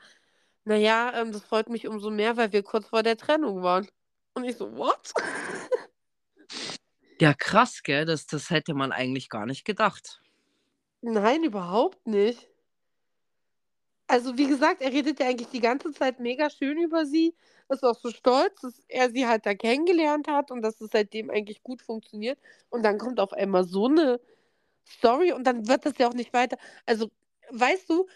[0.65, 3.89] naja, ähm, das freut mich umso mehr, weil wir kurz vor der Trennung waren.
[4.35, 5.13] Und ich so, what?
[7.21, 8.05] Ja, krass, gell?
[8.07, 10.21] Das, das hätte man eigentlich gar nicht gedacht.
[11.03, 12.49] Nein, überhaupt nicht.
[14.09, 17.35] Also, wie gesagt, er redet ja eigentlich die ganze Zeit mega schön über sie.
[17.69, 21.31] Ist auch so stolz, dass er sie halt da kennengelernt hat und dass es seitdem
[21.31, 22.39] eigentlich gut funktioniert.
[22.71, 24.21] Und dann kommt auf einmal so eine
[24.89, 26.59] Story und dann wird das ja auch nicht weiter.
[26.87, 27.11] Also,
[27.51, 28.09] weißt du,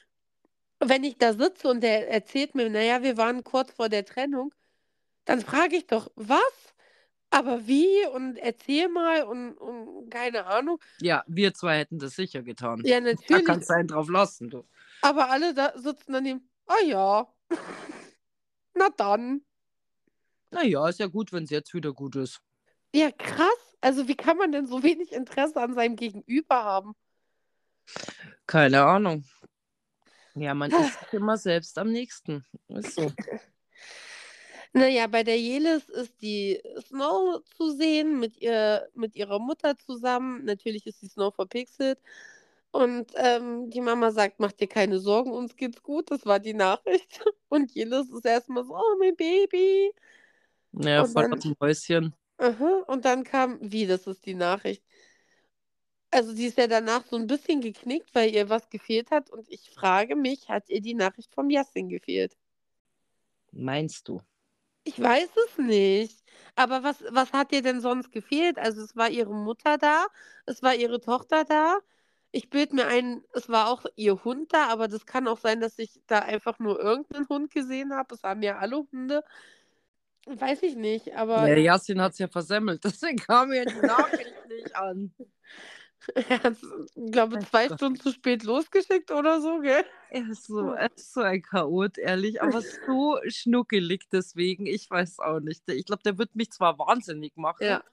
[0.81, 4.53] wenn ich da sitze und der erzählt mir, naja, wir waren kurz vor der Trennung,
[5.27, 6.75] dann frage ich doch, was?
[7.31, 8.07] Aber wie?
[8.15, 10.79] Und erzähl mal und, und keine Ahnung.
[11.01, 12.83] Ja, wir zwei hätten das sicher getan.
[12.85, 13.47] Ja, Da natürlich.
[13.47, 14.65] kannst du einen drauf lassen, du.
[15.03, 17.27] Aber alle da sitzen daneben, ah ja,
[18.75, 19.45] na dann.
[20.51, 22.41] Naja, ist ja gut, wenn es jetzt wieder gut ist.
[22.95, 23.77] Ja, krass.
[23.81, 26.95] Also wie kann man denn so wenig Interesse an seinem Gegenüber haben?
[28.47, 29.25] Keine Ahnung.
[30.35, 32.45] Ja, man ist immer selbst am nächsten.
[32.69, 33.13] Ist so.
[34.75, 40.47] Naja, bei der Jelis ist die Snow zu sehen mit, ihr, mit ihrer Mutter zusammen.
[40.47, 41.99] Natürlich ist die Snow verpixelt.
[42.73, 46.11] Und ähm, die Mama sagt, mach dir keine Sorgen, uns geht's gut.
[46.11, 47.23] Das war die Nachricht.
[47.49, 49.93] Und Jelis ist erstmal so, oh, mein Baby.
[50.73, 52.15] Ja, Und voll dann- auf dem Häuschen.
[52.39, 52.83] Aha.
[52.89, 54.83] Und dann kam, wie, das ist die Nachricht.
[56.11, 59.31] Also sie ist ja danach so ein bisschen geknickt, weil ihr was gefehlt hat.
[59.31, 62.37] Und ich frage mich, hat ihr die Nachricht vom Yassin gefehlt?
[63.53, 64.21] Meinst du?
[64.85, 66.23] Ich weiß es nicht.
[66.57, 68.59] Aber was, was hat ihr denn sonst gefehlt?
[68.59, 70.07] Also es war ihre Mutter da,
[70.47, 71.79] es war ihre Tochter da.
[72.33, 75.61] Ich bilde mir ein, es war auch ihr Hund da, aber das kann auch sein,
[75.61, 78.15] dass ich da einfach nur irgendeinen Hund gesehen habe.
[78.15, 79.23] Es haben ja alle Hunde.
[80.27, 84.35] Weiß ich nicht, aber Ja, Jasin hat es ja versemmelt, deswegen kam mir die Nachricht
[84.49, 85.13] nicht an.
[86.15, 87.67] er hat es, glaube Ach zwei.
[87.69, 89.85] Stunden zu spät losgeschickt oder so, gell?
[90.11, 94.67] Er ist so, er ist so ein Chaot, ehrlich, aber so schnuckelig deswegen.
[94.67, 95.69] Ich weiß auch nicht.
[95.71, 97.85] Ich glaube, der wird mich zwar wahnsinnig machen, Ja.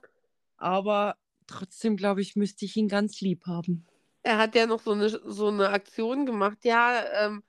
[0.56, 3.86] aber trotzdem, glaube ich, müsste ich ihn ganz lieb haben.
[4.22, 6.58] Er hat ja noch so eine, so eine Aktion gemacht.
[6.64, 7.42] Ja, ähm,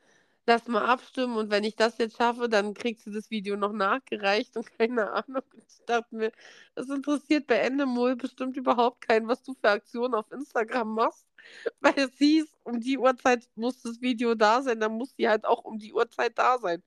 [0.45, 3.73] lass mal abstimmen und wenn ich das jetzt schaffe, dann kriegst du das Video noch
[3.73, 5.43] nachgereicht und keine Ahnung.
[5.55, 6.31] Ich dachte mir,
[6.75, 11.25] das interessiert bei Endemol bestimmt überhaupt keinen, was du für Aktionen auf Instagram machst.
[11.81, 15.45] Weil es hieß, um die Uhrzeit muss das Video da sein, dann muss sie halt
[15.45, 16.83] auch um die Uhrzeit da sein.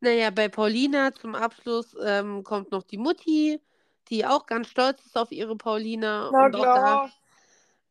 [0.00, 3.60] Naja, bei Paulina zum Abschluss ähm, kommt noch die Mutti,
[4.08, 6.30] die auch ganz stolz ist auf ihre Paulina.
[6.46, 7.10] und auch da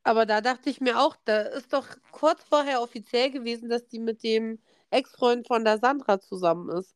[0.05, 3.99] aber da dachte ich mir auch, da ist doch kurz vorher offiziell gewesen, dass die
[3.99, 4.59] mit dem
[4.91, 6.95] Ex-Freund von der Sandra zusammen ist.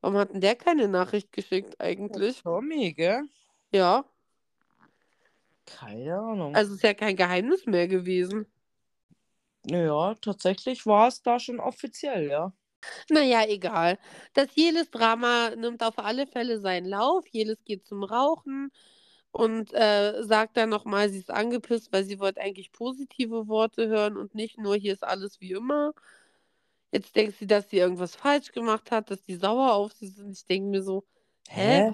[0.00, 2.42] Warum hat denn der keine Nachricht geschickt eigentlich?
[2.42, 3.22] Tommy, gell?
[3.72, 4.04] Ja,
[5.66, 6.54] Keine Ahnung.
[6.54, 8.46] also ist ja kein Geheimnis mehr gewesen.
[9.64, 12.52] ja, tatsächlich war es da schon offiziell, ja.
[13.10, 13.98] Naja, egal.
[14.34, 17.24] Das Jelis-Drama nimmt auf alle Fälle seinen Lauf.
[17.32, 18.70] Jelis geht zum Rauchen
[19.36, 24.16] und äh, sagt dann nochmal, sie ist angepisst, weil sie wollte eigentlich positive Worte hören
[24.16, 25.92] und nicht nur, hier ist alles wie immer.
[26.90, 30.32] Jetzt denkt sie, dass sie irgendwas falsch gemacht hat, dass die sauer auf sie sind.
[30.32, 31.04] Ich denke mir so,
[31.48, 31.86] hä?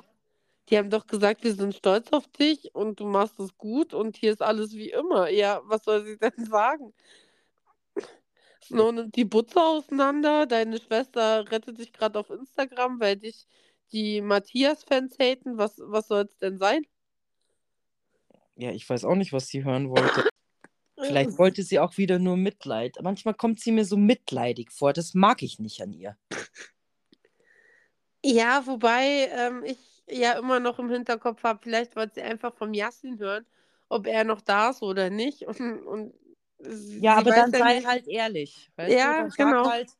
[0.68, 4.16] Die haben doch gesagt, wir sind stolz auf dich und du machst es gut und
[4.16, 5.28] hier ist alles wie immer.
[5.30, 6.94] Ja, was soll sie denn sagen?
[8.64, 10.46] Snow nimmt die Butze auseinander.
[10.46, 13.46] Deine Schwester rettet dich gerade auf Instagram, weil dich
[13.92, 15.58] die Matthias-Fans haten.
[15.58, 16.86] Was, was soll es denn sein?
[18.62, 20.28] Ja, ich weiß auch nicht, was sie hören wollte.
[20.96, 22.96] Vielleicht wollte sie auch wieder nur Mitleid.
[23.02, 24.92] Manchmal kommt sie mir so mitleidig vor.
[24.92, 26.16] Das mag ich nicht an ihr.
[28.24, 32.72] Ja, wobei ähm, ich ja immer noch im Hinterkopf habe, vielleicht wollte sie einfach vom
[32.72, 33.44] Yassin hören,
[33.88, 35.42] ob er noch da ist oder nicht.
[35.48, 36.14] Und, und
[37.00, 38.70] Ja, aber dann sei nicht- halt ehrlich.
[38.78, 39.30] Ja, du?
[39.36, 39.68] Dann genau.
[39.68, 39.90] halt,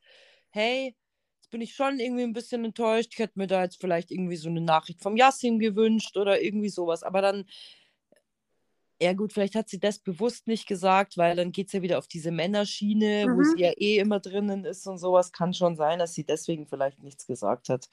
[0.50, 0.94] hey,
[1.40, 3.10] jetzt bin ich schon irgendwie ein bisschen enttäuscht.
[3.14, 6.68] Ich hätte mir da jetzt vielleicht irgendwie so eine Nachricht vom Yassin gewünscht oder irgendwie
[6.68, 7.02] sowas.
[7.02, 7.44] Aber dann,
[9.02, 11.98] ja gut, vielleicht hat sie das bewusst nicht gesagt, weil dann geht es ja wieder
[11.98, 13.44] auf diese Männerschiene, wo Mhm.
[13.44, 15.32] sie ja eh immer drinnen ist und sowas.
[15.32, 17.88] Kann schon sein, dass sie deswegen vielleicht nichts gesagt hat.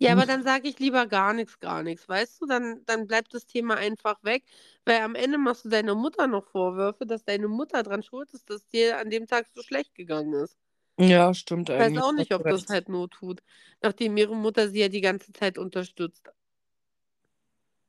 [0.00, 0.26] Ja, aber Hm.
[0.26, 2.46] dann sage ich lieber gar nichts, gar nichts, weißt du?
[2.46, 4.44] Dann, dann bleibt das Thema einfach weg,
[4.84, 8.48] weil am Ende machst du deiner Mutter noch Vorwürfe, dass deine Mutter dran schuld ist,
[8.50, 10.56] dass dir an dem Tag so schlecht gegangen ist.
[11.00, 11.94] Ja, stimmt Ich eigentlich.
[11.94, 13.42] weiß auch nicht, ob das halt Not tut,
[13.80, 16.28] nachdem ihre Mutter sie ja die ganze Zeit unterstützt.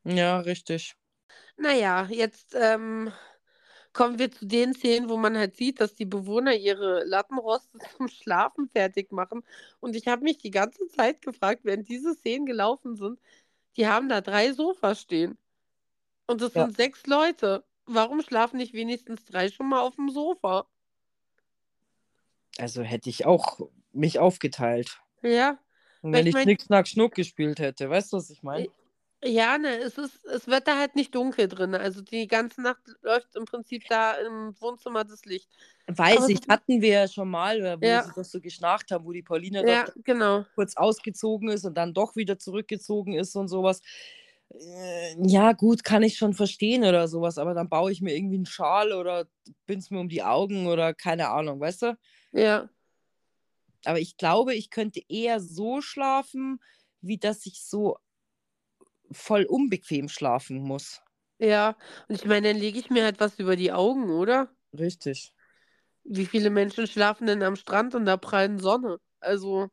[0.03, 0.95] Ja, richtig.
[1.57, 3.11] Naja, jetzt ähm,
[3.93, 8.07] kommen wir zu den Szenen, wo man halt sieht, dass die Bewohner ihre Lattenroste zum
[8.07, 9.43] Schlafen fertig machen.
[9.79, 13.19] Und ich habe mich die ganze Zeit gefragt, während diese Szenen gelaufen sind,
[13.77, 15.37] die haben da drei Sofas stehen.
[16.27, 16.65] Und das Ja.
[16.65, 17.63] sind sechs Leute.
[17.85, 20.67] Warum schlafen nicht wenigstens drei schon mal auf dem Sofa?
[22.57, 23.59] Also hätte ich auch
[23.93, 24.99] mich aufgeteilt.
[25.21, 25.57] Ja,
[26.01, 28.43] Und Weil wenn ich ich mein- Schnick, Schnack, Schnuck gespielt hätte, weißt du, was ich
[28.43, 28.69] meine?
[29.23, 31.75] Ja, ne, es ist, es wird da halt nicht dunkel drin.
[31.75, 35.49] Also die ganze Nacht läuft im Prinzip da im Wohnzimmer das Licht.
[35.87, 38.03] Weiß aber ich, hatten wir ja schon mal, äh, wo Ja.
[38.03, 40.45] sie das so geschnarcht haben, wo die Paulina Ja, genau.
[40.55, 43.81] kurz ausgezogen ist und dann doch wieder zurückgezogen ist und sowas.
[44.51, 48.35] Äh, Ja, gut, kann ich schon verstehen oder sowas, aber dann baue ich mir irgendwie
[48.37, 49.27] einen Schal oder
[49.65, 51.97] bind's mir um die Augen oder keine Ahnung, weißt du?
[52.31, 52.69] Ja.
[53.85, 56.59] Aber ich glaube, ich könnte eher so schlafen,
[57.01, 57.97] wie dass ich so
[59.11, 61.01] voll unbequem schlafen muss.
[61.39, 61.75] Ja,
[62.07, 64.49] und ich meine, dann lege ich mir halt was über die Augen, oder?
[64.73, 65.31] Richtig.
[66.03, 68.99] Wie viele Menschen schlafen denn am Strand in der prallen Sonne?
[69.21, 69.69] Also,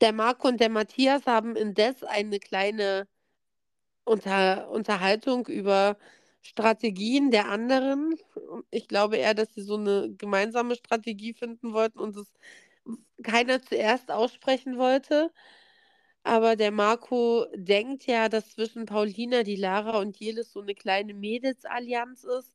[0.00, 3.06] der Marco und der Matthias haben indes eine kleine
[4.04, 5.98] Unter Unterhaltung über
[6.40, 8.14] Strategien der anderen.
[8.70, 12.32] Ich glaube eher, dass sie so eine gemeinsame Strategie finden wollten und es
[13.22, 15.32] keiner zuerst aussprechen wollte.
[16.22, 21.14] Aber der Marco denkt ja, dass zwischen Paulina, die Lara und Jelis so eine kleine
[21.14, 22.54] Mädelsallianz ist,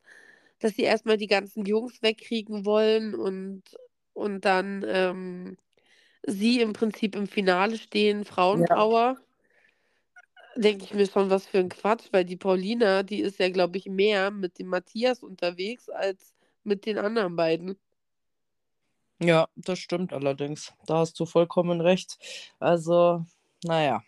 [0.60, 3.64] dass sie erstmal die ganzen Jungs wegkriegen wollen und,
[4.14, 5.58] und dann ähm,
[6.26, 9.18] sie im Prinzip im Finale stehen, Frauenpower.
[10.56, 13.78] Denke ich mir schon, was für ein Quatsch, weil die Paulina, die ist ja, glaube
[13.78, 17.78] ich, mehr mit dem Matthias unterwegs als mit den anderen beiden.
[19.20, 20.74] Ja, das stimmt allerdings.
[20.86, 22.18] Da hast du vollkommen recht.
[22.60, 23.26] Also,
[23.64, 24.04] naja.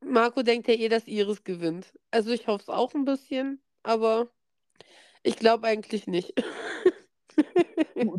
[0.00, 1.92] Marco denkt ja eh, dass Iris gewinnt.
[2.10, 4.28] Also ich hoffe es auch ein bisschen, aber
[5.22, 6.34] ich glaube eigentlich nicht.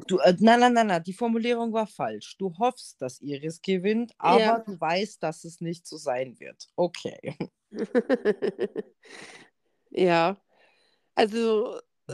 [0.08, 2.36] Du, äh, nein, nein, nein, nein, die Formulierung war falsch.
[2.38, 4.60] Du hoffst, dass Iris gewinnt, aber Ja.
[4.60, 6.68] du weißt, dass es nicht so sein wird.
[6.76, 7.38] Okay.
[9.92, 10.38] ja.
[11.16, 12.14] Also äh,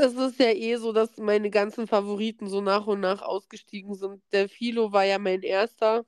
[0.00, 4.22] es ist ja eh so, dass meine ganzen Favoriten so nach und nach ausgestiegen sind.
[4.32, 6.04] Der Philo war ja mein erster.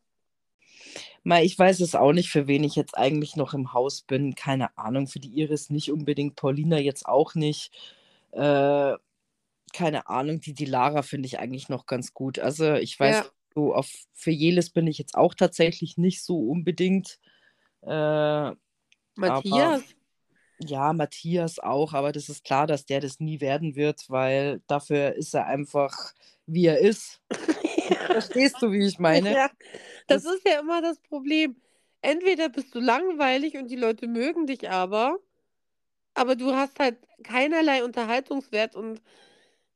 [1.22, 4.34] Mal, ich weiß es auch nicht, für wen ich jetzt eigentlich noch im Haus bin.
[4.34, 7.72] Keine Ahnung, für die Iris nicht unbedingt, Paulina jetzt auch nicht.
[8.32, 8.94] Äh,
[9.72, 12.38] keine Ahnung, die, die Lara finde ich eigentlich noch ganz gut.
[12.38, 13.26] Also ich weiß, Ja.
[13.54, 17.18] so auf, für Jelis bin ich jetzt auch tatsächlich nicht so unbedingt.
[17.82, 18.52] Äh,
[19.16, 19.82] Matthias?
[20.58, 25.14] ja, Matthias auch, aber das ist klar, dass der das nie werden wird, weil dafür
[25.14, 26.14] ist er einfach,
[26.46, 27.20] wie er ist.
[28.12, 29.30] Verstehst du, wie ich meine?
[29.34, 29.50] Ja,
[30.08, 31.56] das, Das- ist ja immer das Problem.
[32.02, 35.18] Entweder bist du langweilig und die Leute mögen dich aber,
[36.14, 39.02] aber du hast halt keinerlei Unterhaltungswert und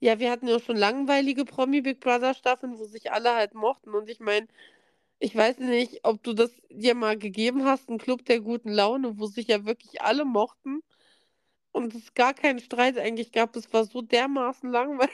[0.01, 3.95] ja, wir hatten ja schon langweilige Promi Big Brother Staffeln, wo sich alle halt mochten
[3.95, 4.49] und ich meine,
[5.21, 9.19] ich weiß nicht, ob du das dir mal gegeben hast, ein Club der guten Laune,
[9.19, 10.83] wo sich ja wirklich alle mochten
[11.73, 13.55] und es gar keinen Streit eigentlich gab.
[13.57, 15.11] Es war so dermaßen langweilig.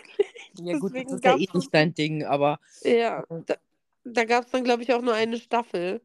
[0.59, 3.45] Ja, gut, Deswegen das ist ja eh nicht dein Ding, aber Ja, Mhm.
[3.47, 3.57] da,
[4.05, 6.01] da gab es dann, glaube ich, auch nur eine Staffel.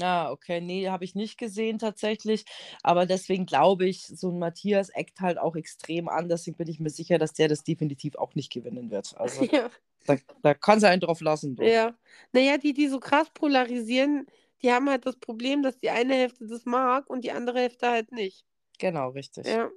[0.00, 2.44] Ah, okay, nee, habe ich nicht gesehen tatsächlich.
[2.82, 6.28] Aber deswegen glaube ich, so ein Matthias eckt halt auch extrem an.
[6.28, 9.16] Deswegen bin ich mir sicher, dass der das definitiv auch nicht gewinnen wird.
[9.16, 9.70] Also Ja,
[10.06, 11.56] da, da kann sie einen drauf lassen.
[11.56, 11.64] Du.
[11.64, 11.94] ja.
[12.32, 14.26] Naja, die, die so krass polarisieren,
[14.62, 17.88] die haben halt das Problem, dass die eine Hälfte das mag und die andere Hälfte
[17.90, 18.44] halt nicht.
[18.78, 19.46] Genau, richtig.
[19.46, 19.70] Ja.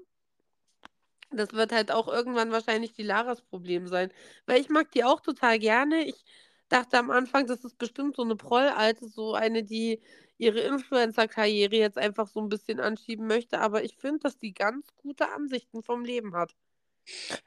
[1.31, 4.11] Das wird halt auch irgendwann wahrscheinlich die Laras Problem sein.
[4.45, 6.03] Weil ich mag die auch total gerne.
[6.03, 6.25] Ich
[6.67, 10.01] dachte am Anfang, das ist bestimmt so eine Proll-Alte, so eine, die
[10.37, 13.59] ihre Influencer-Karriere jetzt einfach so ein bisschen anschieben möchte.
[13.59, 16.55] Aber ich finde, dass die ganz gute Ansichten vom Leben hat.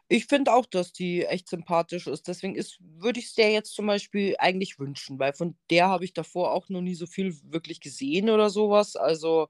[0.08, 2.28] Ich finde auch, dass die echt sympathisch ist.
[2.28, 6.04] Deswegen ist, würde ich es der jetzt zum Beispiel eigentlich wünschen, weil von der habe
[6.04, 8.96] ich davor auch noch nie so viel wirklich gesehen oder sowas.
[8.96, 9.48] Also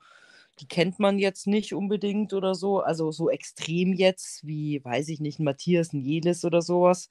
[0.60, 2.80] die kennt man jetzt nicht unbedingt oder so.
[2.80, 7.08] Also so extrem jetzt wie, weiß ich nicht, Matthias, ein Jelis oder sowas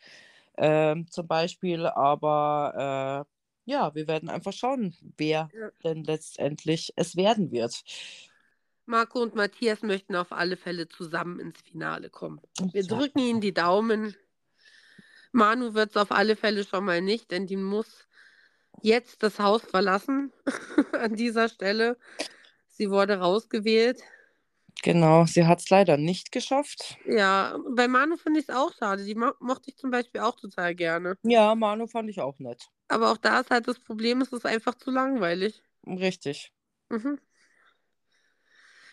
[0.57, 1.85] ähm, zum Beispiel.
[1.85, 3.25] Aber
[3.67, 5.69] äh, ja, wir werden einfach schauen, wer Ja.
[5.83, 7.83] denn letztendlich es werden wird.
[8.85, 12.41] Marco und Matthias möchten auf alle Fälle zusammen ins Finale kommen.
[12.71, 12.87] Wir Ja.
[12.97, 14.15] drücken ihnen die Daumen.
[15.31, 18.07] Manu wird es auf alle Fälle schon mal nicht, denn die muss
[18.81, 20.31] jetzt das Haus verlassen
[20.93, 21.97] an dieser Stelle.
[22.73, 24.01] Sie wurde rausgewählt.
[24.81, 26.97] Genau, sie hat es leider nicht geschafft.
[27.05, 29.05] Ja, bei Manu finde ich es auch schade.
[29.05, 31.17] Die mo mochte ich zum Beispiel auch total gerne.
[31.23, 32.67] Ja, Manu fand ich auch nett.
[32.87, 35.61] Aber auch da ist halt das Problem, es ist einfach zu langweilig.
[35.85, 36.51] Richtig.
[36.89, 37.19] Mhm.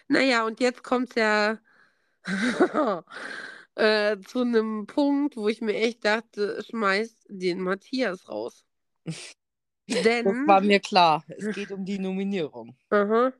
[0.09, 1.59] Naja, und jetzt kommt es ja
[3.75, 8.65] äh, zu einem Punkt, wo ich mir echt dachte, schmeiß den Matthias raus.
[9.89, 11.25] Das Denn war mir klar.
[11.29, 12.77] Es geht um die Nominierung.
[12.91, 13.33] aha,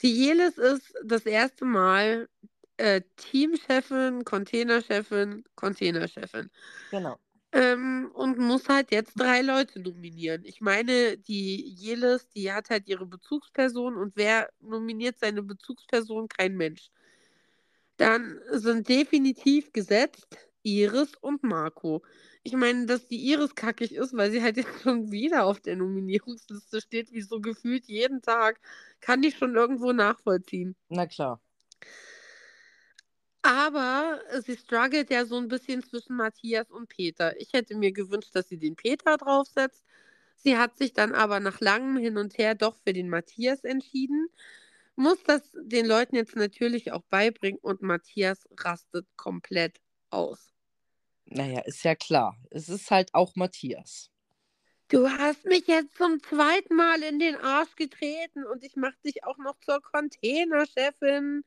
[0.00, 2.28] die Jelis ist das erste Mal
[2.76, 6.50] äh, Teamchefin, Containerchefin, Containerchefin.
[6.90, 7.18] Genau.
[7.52, 10.42] Ähm, und muss halt jetzt drei Leute nominieren.
[10.44, 16.28] Ich meine, die Jelis, die hat halt ihre Bezugsperson und wer nominiert seine Bezugsperson?
[16.28, 16.90] Kein Mensch.
[17.98, 22.02] Dann sind definitiv gesetzt Iris und Marco.
[22.44, 25.76] Ich meine, dass die Iris kackig ist, weil sie halt jetzt schon wieder auf der
[25.76, 28.60] Nominierungsliste steht, wie so gefühlt jeden Tag,
[29.00, 30.74] kann ich schon irgendwo nachvollziehen.
[30.88, 31.40] Na klar.
[33.42, 37.38] Aber sie struggelt ja so ein bisschen zwischen Matthias und Peter.
[37.40, 39.84] Ich hätte mir gewünscht, dass sie den Peter draufsetzt.
[40.36, 44.28] Sie hat sich dann aber nach langem Hin und Her doch für den Matthias entschieden.
[44.96, 49.80] Muss das den Leuten jetzt natürlich auch beibringen und Matthias rastet komplett
[50.10, 50.51] aus.
[51.26, 52.36] Naja, ist ja klar.
[52.50, 54.10] Es ist halt auch Matthias.
[54.88, 59.24] Du hast mich jetzt zum zweiten Mal in den Arsch getreten und ich mache dich
[59.24, 61.44] auch noch zur Containerchefin.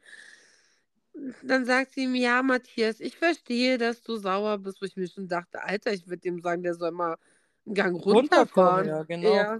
[1.44, 5.08] dann sagt sie ihm, ja, Matthias, ich verstehe, dass du sauer bist, wo ich mir
[5.08, 7.18] schon dachte, Alter, ich würde ihm sagen, der soll mal
[7.66, 8.88] einen Gang runterfahren.
[8.88, 9.36] ja, genau.
[9.36, 9.60] Ja.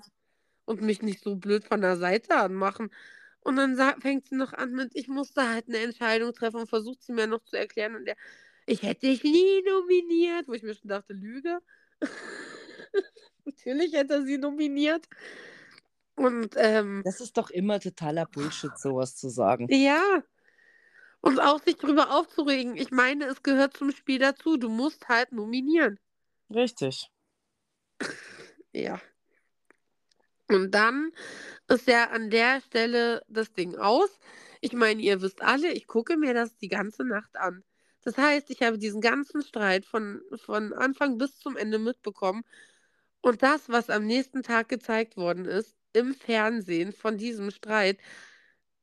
[0.66, 2.90] Und mich nicht so blöd von der Seite anmachen.
[3.42, 7.04] Und dann fängt sie noch an mit, ich musste halt eine Entscheidung treffen und versucht
[7.04, 7.96] sie mir noch zu erklären.
[7.96, 8.16] Und er,
[8.66, 11.60] ich hätte dich nie nominiert, wo ich mir schon dachte, Lüge.
[13.46, 15.08] Natürlich hätte er sie nominiert.
[16.16, 19.68] Und ähm, Das ist doch immer totaler Bullshit, sowas zu sagen.
[19.70, 20.24] ja.
[21.22, 22.78] Und auch sich drüber aufzuregen.
[22.78, 24.58] Ich meine, es gehört zum Spiel dazu.
[24.58, 26.00] Du musst halt nominieren.
[26.50, 27.10] Richtig.
[28.74, 29.00] Ja.
[30.50, 31.14] Und dann
[31.70, 34.10] ist ja an der Stelle das Ding aus.
[34.60, 37.64] Ich meine, ihr wisst alle, ich gucke mir das die ganze Nacht an.
[38.06, 42.44] Das heißt, ich habe diesen ganzen Streit von, von Anfang bis zum Ende mitbekommen.
[43.22, 47.98] Und das, was am nächsten Tag gezeigt worden ist, im Fernsehen von diesem Streit,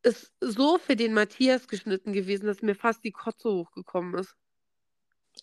[0.03, 4.35] ist so für den Matthias geschnitten gewesen, dass mir fast die Kotze hochgekommen ist.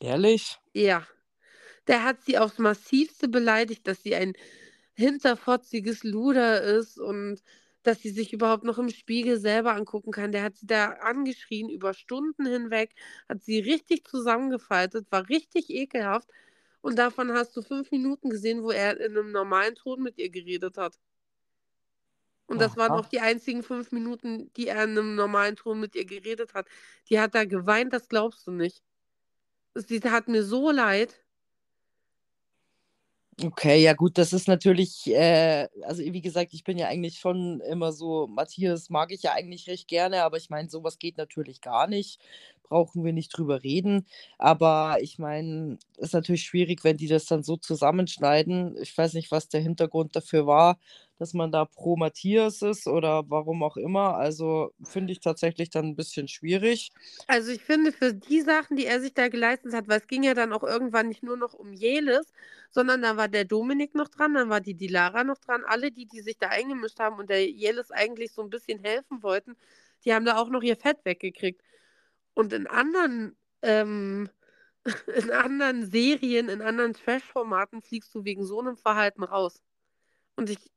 [0.01, 0.57] Ehrlich?
[0.73, 1.07] Ja.
[1.88, 4.34] Der hat sie aufs Massivste beleidigt, dass sie ein
[4.93, 7.41] hinterfotziges Luder ist und
[7.90, 10.32] dass sie sich überhaupt noch im Spiegel selber angucken kann.
[10.32, 12.94] Der hat sie da angeschrien über Stunden hinweg,
[13.28, 16.30] hat sie richtig zusammengefaltet, war richtig ekelhaft.
[16.82, 20.30] Und davon hast du fünf Minuten gesehen, wo er in einem normalen Ton mit ihr
[20.30, 21.00] geredet hat.
[22.46, 23.00] Und das waren Aha.
[23.00, 26.68] auch die einzigen fünf Minuten, die er in einem normalen Ton mit ihr geredet hat.
[27.10, 28.84] Die hat da geweint, das glaubst du nicht.
[29.74, 31.24] Sie tat mir so leid.
[33.42, 37.62] Okay, ja gut, das ist natürlich, äh, also wie gesagt, ich bin ja eigentlich schon
[37.62, 41.62] immer so, Matthias mag ich ja eigentlich recht gerne, aber ich meine, sowas geht natürlich
[41.62, 42.20] gar nicht.
[42.64, 44.06] Brauchen wir nicht drüber reden.
[44.38, 48.76] Aber ich meine, ist natürlich schwierig, wenn die das dann so zusammenschneiden.
[48.82, 50.78] Ich weiß nicht, was der Hintergrund dafür war,
[51.20, 54.15] dass man da pro Matthias ist oder warum auch immer.
[54.15, 56.91] Also finde ich tatsächlich dann ein bisschen schwierig.
[57.28, 60.24] Also ich finde, für die Sachen, die er sich da geleistet hat, weil es ging
[60.24, 62.32] ja dann auch irgendwann nicht nur noch um Jelis,
[62.72, 65.63] sondern da war der Dominik noch dran, dann war die Dilara noch dran.
[65.65, 69.22] Alle die, die sich da eingemischt haben und der Jelis eigentlich so ein bisschen helfen
[69.22, 69.57] wollten,
[70.05, 71.61] die haben da auch noch ihr Fett weggekriegt.
[72.34, 74.30] Und in anderen, ähm,
[75.15, 79.61] in anderen Serien, in anderen Trash-Formaten fliegst du wegen so einem Verhalten raus.
[80.38, 80.72] Und ich,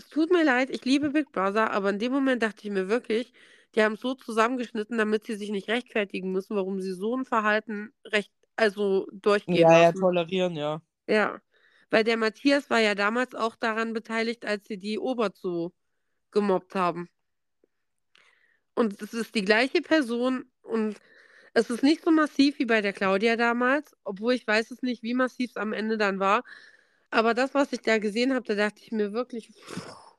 [0.00, 2.88] es tut mir leid, ich liebe Big Brother, aber in dem Moment dachte ich mir
[2.88, 3.32] wirklich,
[3.74, 7.24] die haben es so zusammengeschnitten, damit sie sich nicht rechtfertigen müssen, warum sie so ein
[7.24, 10.80] Verhalten recht, also durchgehen Ja, ja, tolerieren, ja.
[11.08, 11.40] Ja,
[11.90, 15.72] weil der Matthias war ja damals auch daran beteiligt, als sie die Obert so
[16.32, 17.10] gemobbt haben.
[18.74, 21.00] Und es ist die gleiche Person und
[21.54, 25.02] es ist nicht so massiv wie bei der Claudia damals, obwohl ich weiß es nicht,
[25.02, 26.44] wie massiv es am Ende dann war.
[27.10, 30.16] Aber das, was ich da gesehen habe, da dachte ich mir wirklich, pff.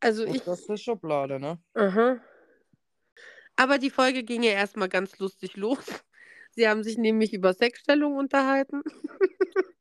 [0.00, 1.58] also ich, Und das ist Schublade, ne?
[1.74, 2.20] aha.
[3.56, 5.78] Aber die Folge ging ja erstmal ganz lustig los.
[6.52, 8.82] Sie haben sich nämlich über Sexstellung unterhalten.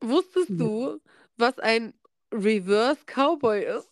[0.00, 0.56] Wusstest Ja.
[0.60, 1.00] du,
[1.36, 1.94] was ein
[2.32, 3.90] Reverse Cowboy ist?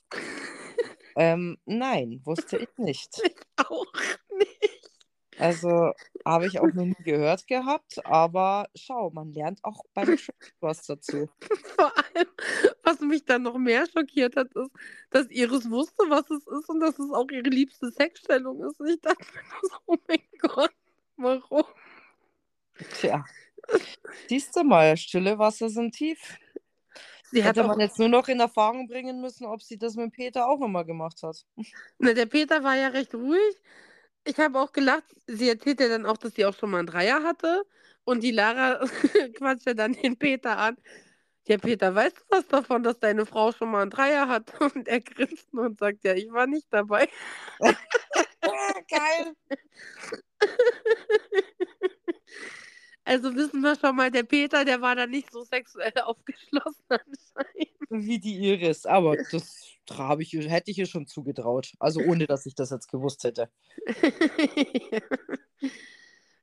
[1.17, 3.11] Ähm, nein, wusste ich nicht.
[3.25, 3.37] Ich
[3.69, 3.93] auch
[4.39, 4.82] nicht.
[5.43, 5.93] Also
[6.25, 10.31] habe ich auch noch nie gehört gehabt, aber schau, man lernt auch beim Trash
[10.61, 11.29] was dazu.
[11.77, 12.29] Vor allem,
[12.85, 14.71] was mich dann noch mehr schockiert hat, ist,
[15.11, 18.79] dass Iris wusste, was es ist und dass es auch ihre liebste Sexstellung ist.
[18.79, 20.73] Und ich dachte mir so, oh mein Gott,
[21.17, 21.65] warum?
[23.01, 23.25] Tja,
[24.29, 26.39] siehst du mal, stille Wasser sind tief.
[27.33, 30.13] Sie hat Hätte man jetzt nur noch in Erfahrung bringen müssen, ob sie das mit
[30.13, 31.45] Peter auch immer gemacht hat.
[31.99, 33.57] ne, der Peter war ja recht ruhig.
[34.25, 36.87] Ich habe auch gelacht, sie erzählt ja dann auch, dass sie auch schon mal einen
[36.87, 37.65] Dreier hatte.
[38.05, 38.85] Und die Lara
[39.37, 40.77] quatscht ja dann den Peter an.
[41.47, 44.53] Ja, Peter, weißt du was davon, dass deine Frau schon mal einen Dreier hat?
[44.61, 47.09] Und er grinst nur und sagt, ja, ich war nicht dabei.
[48.89, 49.37] Geil.
[53.05, 57.71] Also wissen wir schon mal, der Peter, der war da nicht so sexuell aufgeschlossen anscheinend.
[57.91, 58.87] Wie die Iris.
[58.87, 61.73] Aber das habe ich, hätte ich ihr schon zugetraut.
[61.79, 63.49] Also ohne, dass ich das jetzt gewusst hätte.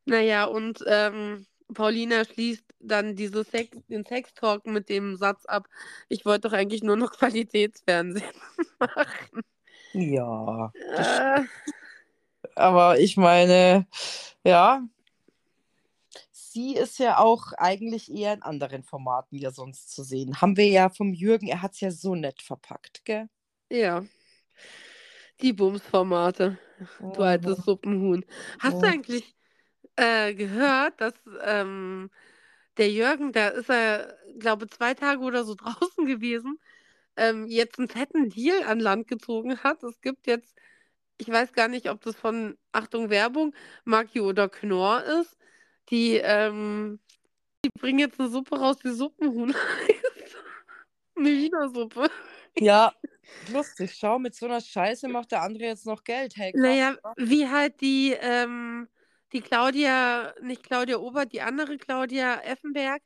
[0.06, 5.68] naja, und ähm, Paulina schließt dann diese Sex, den Sextalk mit dem Satz ab,
[6.08, 8.26] ich wollte doch eigentlich nur noch Qualitätsfernsehen
[8.80, 9.42] machen.
[9.94, 10.72] Ja.
[10.96, 11.44] Äh,
[12.56, 13.88] Aber ich meine,
[14.44, 14.84] ja,
[16.52, 20.42] sie ist ja auch eigentlich eher in anderen Formaten ja sonst zu sehen.
[20.42, 23.30] Haben wir ja vom Jürgen, er hat es ja so nett verpackt, gell?
[23.70, 24.04] ja.
[25.42, 26.58] Die Bums-Formate,
[27.14, 28.26] du altes Suppenhuhn.
[28.60, 28.92] Hast du Ja.
[28.92, 29.36] eigentlich
[29.98, 32.12] äh, gehört, dass ähm,
[32.78, 36.60] der Jürgen, da ist er, glaube zwei Tage oder so draußen gewesen,
[37.18, 39.84] ähm, jetzt einen fetten Deal an Land gezogen hat.
[39.84, 40.56] Es gibt jetzt
[41.20, 45.39] ich weiß gar nicht, ob das von, Achtung, Werbung, Maki oder Knorr ist.
[45.90, 47.00] Die, ähm,
[47.66, 49.54] die bringen jetzt eine Suppe raus, die Suppenhuhn
[49.88, 50.38] heißt.
[51.16, 52.10] Eine Hühnersuppe.
[52.58, 52.94] Ja,
[53.52, 53.94] lustig.
[53.98, 56.36] Schau, mit so einer Scheiße macht der andere jetzt noch Geld.
[56.36, 58.88] Hey, krass, Naja, wie halt die, ähm,
[59.34, 63.02] die Claudia, nicht Claudia Obert, die andere Claudia Effenberg,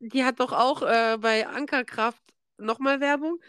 [0.00, 2.22] die hat doch auch äh, bei Ankerkraft
[2.58, 3.40] nochmal Werbung.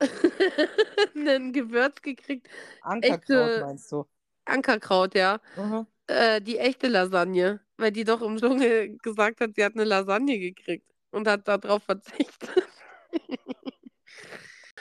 [1.14, 2.48] ein Gewürz gekriegt.
[2.82, 4.04] Ankerkraut Echte meinst du?
[4.44, 5.40] Ankerkraut, ja.
[5.56, 5.86] Mhm.
[6.06, 7.60] Äh, die echte Lasagne.
[7.76, 11.82] Weil die doch im Dschungel gesagt hat, sie hat eine Lasagne gekriegt und hat darauf
[11.82, 12.68] verzichtet.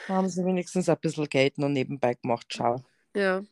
[0.07, 2.47] Haben sie wenigstens ein bisschen Geld noch nebenbei gemacht.
[2.49, 2.83] Schau.
[3.15, 3.43] Ja.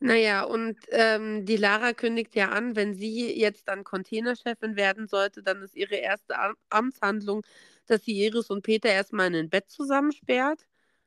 [0.00, 5.42] Naja, und ähm, die Lara kündigt ja an, wenn sie jetzt dann Containerchefin werden sollte,
[5.42, 7.42] dann ist ihre erste Am Amtshandlung,
[7.86, 10.66] dass sie Iris und Peter erstmal in ein Bett zusammensperrt,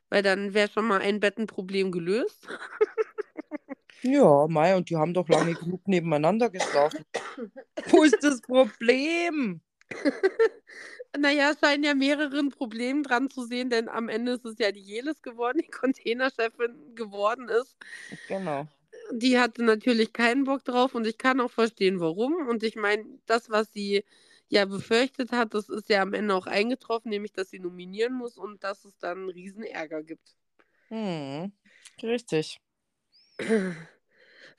[0.10, 2.48] weil dann wäre schon mal ein Bettenproblem gelöst.
[4.04, 7.06] Ja, Mai, und die haben doch lange genug nebeneinander geschlafen.
[7.90, 9.62] Wo ist das Problem?
[11.18, 14.72] Naja, es scheinen ja mehreren Problemen dran zu sehen, denn am Ende ist es ja
[14.72, 17.76] die Jelis geworden, die Containerchefin geworden ist.
[18.30, 18.66] Genau.
[19.12, 22.48] Die hatte natürlich keinen Bock drauf und ich kann auch verstehen, warum.
[22.48, 24.06] Und ich meine, das, was sie
[24.48, 28.38] ja befürchtet hat, das ist ja am Ende auch eingetroffen, nämlich, dass sie nominieren muss
[28.38, 30.38] und dass es dann einen riesen Ärger gibt.
[30.88, 31.52] Hm,
[32.02, 32.62] richtig.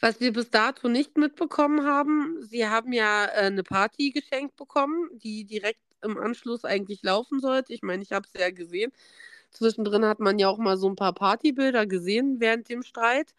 [0.01, 5.09] Was wir bis dato nicht mitbekommen haben, sie haben ja äh, eine Party geschenkt bekommen,
[5.13, 7.73] die direkt im Anschluss eigentlich laufen sollte.
[7.73, 8.93] Ich meine, ich habe es ja gesehen.
[9.51, 13.35] Zwischendrin hat man ja auch mal so ein paar Partybilder gesehen während dem Streit.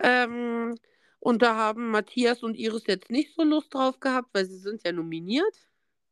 [0.00, 0.74] Ähm,
[1.20, 4.84] und da haben Matthias und Iris jetzt nicht so Lust drauf gehabt, weil sie sind
[4.84, 5.54] ja nominiert.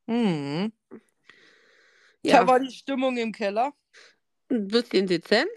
[0.06, 0.72] Hm.
[2.22, 3.72] Ja, Da war die Stimmung im Keller.
[4.50, 5.50] ein bisschen dezent.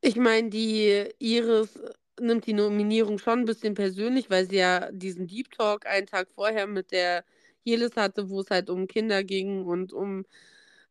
[0.00, 1.78] Ich meine, die Iris
[2.18, 6.28] nimmt die Nominierung schon ein bisschen persönlich, weil sie ja diesen Deep Talk einen Tag
[6.34, 7.24] vorher mit der
[7.64, 10.24] Jelis hatte, wo es halt um Kinder ging und um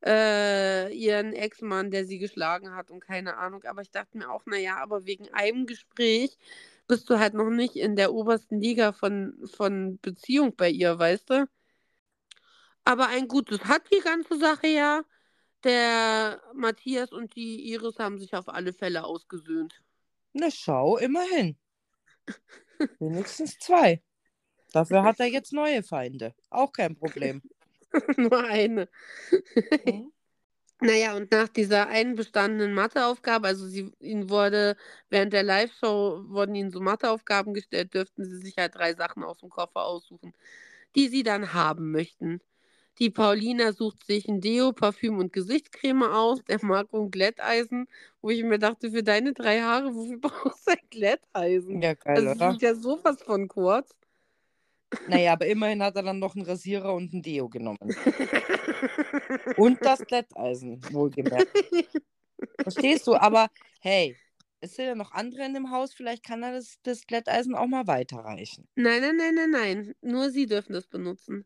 [0.06, 3.64] äh, ihren Ex-Mann, der sie geschlagen hat und keine Ahnung.
[3.66, 6.38] Aber ich dachte mir auch, naja, aber wegen einem Gespräch
[6.88, 11.30] bist du halt noch nicht in der obersten Liga von, von Beziehung bei ihr, weißt
[11.32, 11.48] du?
[12.86, 15.04] Aber ein Gutes hat die ganze Sache ja.
[15.64, 19.82] Der Matthias und die Iris haben sich auf alle Fälle ausgesöhnt.
[20.34, 21.58] Na schau, immerhin.
[23.00, 24.02] Wenigstens zwei.
[24.72, 26.34] Dafür hat er jetzt neue Feinde.
[26.50, 27.42] Auch kein Problem.
[28.18, 28.88] Nur eine.
[29.86, 30.12] Hm?
[30.82, 34.78] Naja, und nach dieser einen bestandenen Matheaufgabe, also sie, ihnen wurde
[35.10, 39.40] während der Live-Show wurden ihnen so Matheaufgaben gestellt, dürften sie sich halt drei Sachen aus
[39.40, 40.34] dem Koffer aussuchen,
[40.96, 42.40] die sie dann haben möchten.
[43.00, 47.88] Die Paulina sucht sich ein Deo, Parfüm und Gesichtscreme aus, der Marco ein Glätteisen,
[48.22, 51.82] wo ich mir dachte, für deine drei Haare, wofür brauchst du ein Glätteisen?
[51.82, 52.52] Ja, geil, Also, oder?
[52.52, 53.96] sind ja sowas von kurz.
[55.08, 57.78] Naja, aber immerhin hat er dann noch einen Rasierer und ein Deo genommen.
[59.58, 61.48] Und das Glätteisen, wohlgemerkt.
[62.62, 63.16] Verstehst du?
[63.16, 63.50] Aber
[63.82, 64.16] hey,
[64.62, 67.68] es sind ja noch andere in dem Haus, vielleicht kann er das, das Glätteisen auch
[67.68, 68.68] mal weiterreichen.
[68.76, 69.96] Nein, nein, nein, nein, nein.
[70.02, 71.46] Nur sie dürfen das benutzen.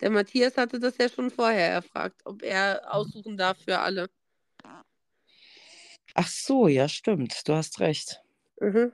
[0.00, 4.08] Der Matthias hatte das ja schon vorher erfragt, ob er aussuchen darf für alle.
[6.14, 7.46] Ach so, ja, stimmt.
[7.46, 8.22] Du hast recht.
[8.60, 8.92] Mhm.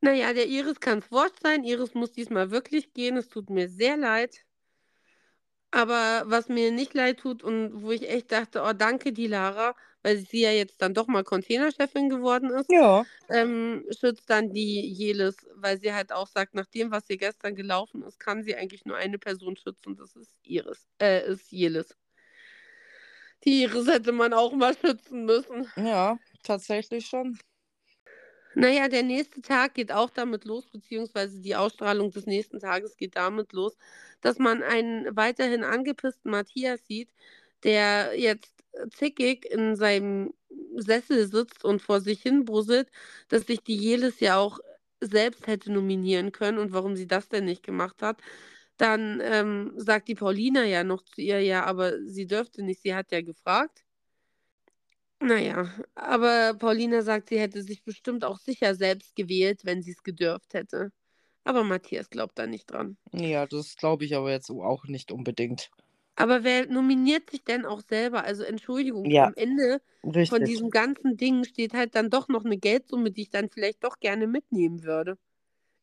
[0.00, 1.64] Naja, der Iris kann es wurscht sein.
[1.64, 3.16] Iris muss diesmal wirklich gehen.
[3.16, 4.44] Es tut mir sehr leid.
[5.70, 9.74] Aber was mir nicht leid tut und wo ich echt dachte, oh danke, die Lara,
[10.02, 14.80] weil sie ja jetzt dann doch mal Containerchefin geworden ist, Ja, ähm, schützt dann die
[14.92, 18.56] Jelis, weil sie halt auch sagt, nach dem, was hier gestern gelaufen ist, kann sie
[18.56, 19.96] eigentlich nur eine Person schützen.
[19.96, 21.94] Das ist Iris, äh, ist Jelis.
[23.44, 25.68] Die Iris hätte man auch mal schützen müssen.
[25.76, 27.38] ja, tatsächlich schon.
[28.60, 33.14] Naja, der nächste Tag geht auch damit los, beziehungsweise die Ausstrahlung des nächsten Tages geht
[33.16, 33.76] damit los,
[34.20, 37.08] dass man einen weiterhin angepissten Matthias sieht,
[37.62, 38.52] der jetzt
[38.90, 40.34] zickig in seinem
[40.76, 42.90] Sessel sitzt und vor sich hin brusselt,
[43.28, 44.58] dass sich die Jelis ja auch
[45.00, 48.20] selbst hätte nominieren können und warum sie das denn nicht gemacht hat.
[48.76, 52.94] Dann ähm, sagt die Paulina ja noch zu ihr, ja, aber sie dürfte nicht, sie
[52.94, 53.84] hat ja gefragt.
[55.20, 60.02] Naja, aber Paulina sagt, sie hätte sich bestimmt auch sicher selbst gewählt, wenn sie es
[60.04, 60.92] gedürft hätte.
[61.44, 62.98] Aber Matthias glaubt da nicht dran.
[63.12, 65.70] Ja, das glaube ich aber jetzt auch nicht unbedingt.
[66.16, 68.24] Aber wer nominiert sich denn auch selber?
[68.24, 69.24] Also Entschuldigung, Ja.
[69.24, 69.80] am Ende
[70.28, 70.48] von Richtig.
[70.48, 73.98] diesem ganzen Ding steht halt dann doch noch eine Geldsumme, die ich dann vielleicht doch
[74.00, 75.16] gerne mitnehmen würde.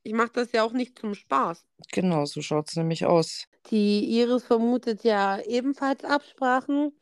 [0.03, 1.65] Ich mache das ja auch nicht zum Spaß.
[1.91, 3.47] Genau, so schaut es nämlich aus.
[3.69, 6.93] Die Iris vermutet ja ebenfalls Absprachen.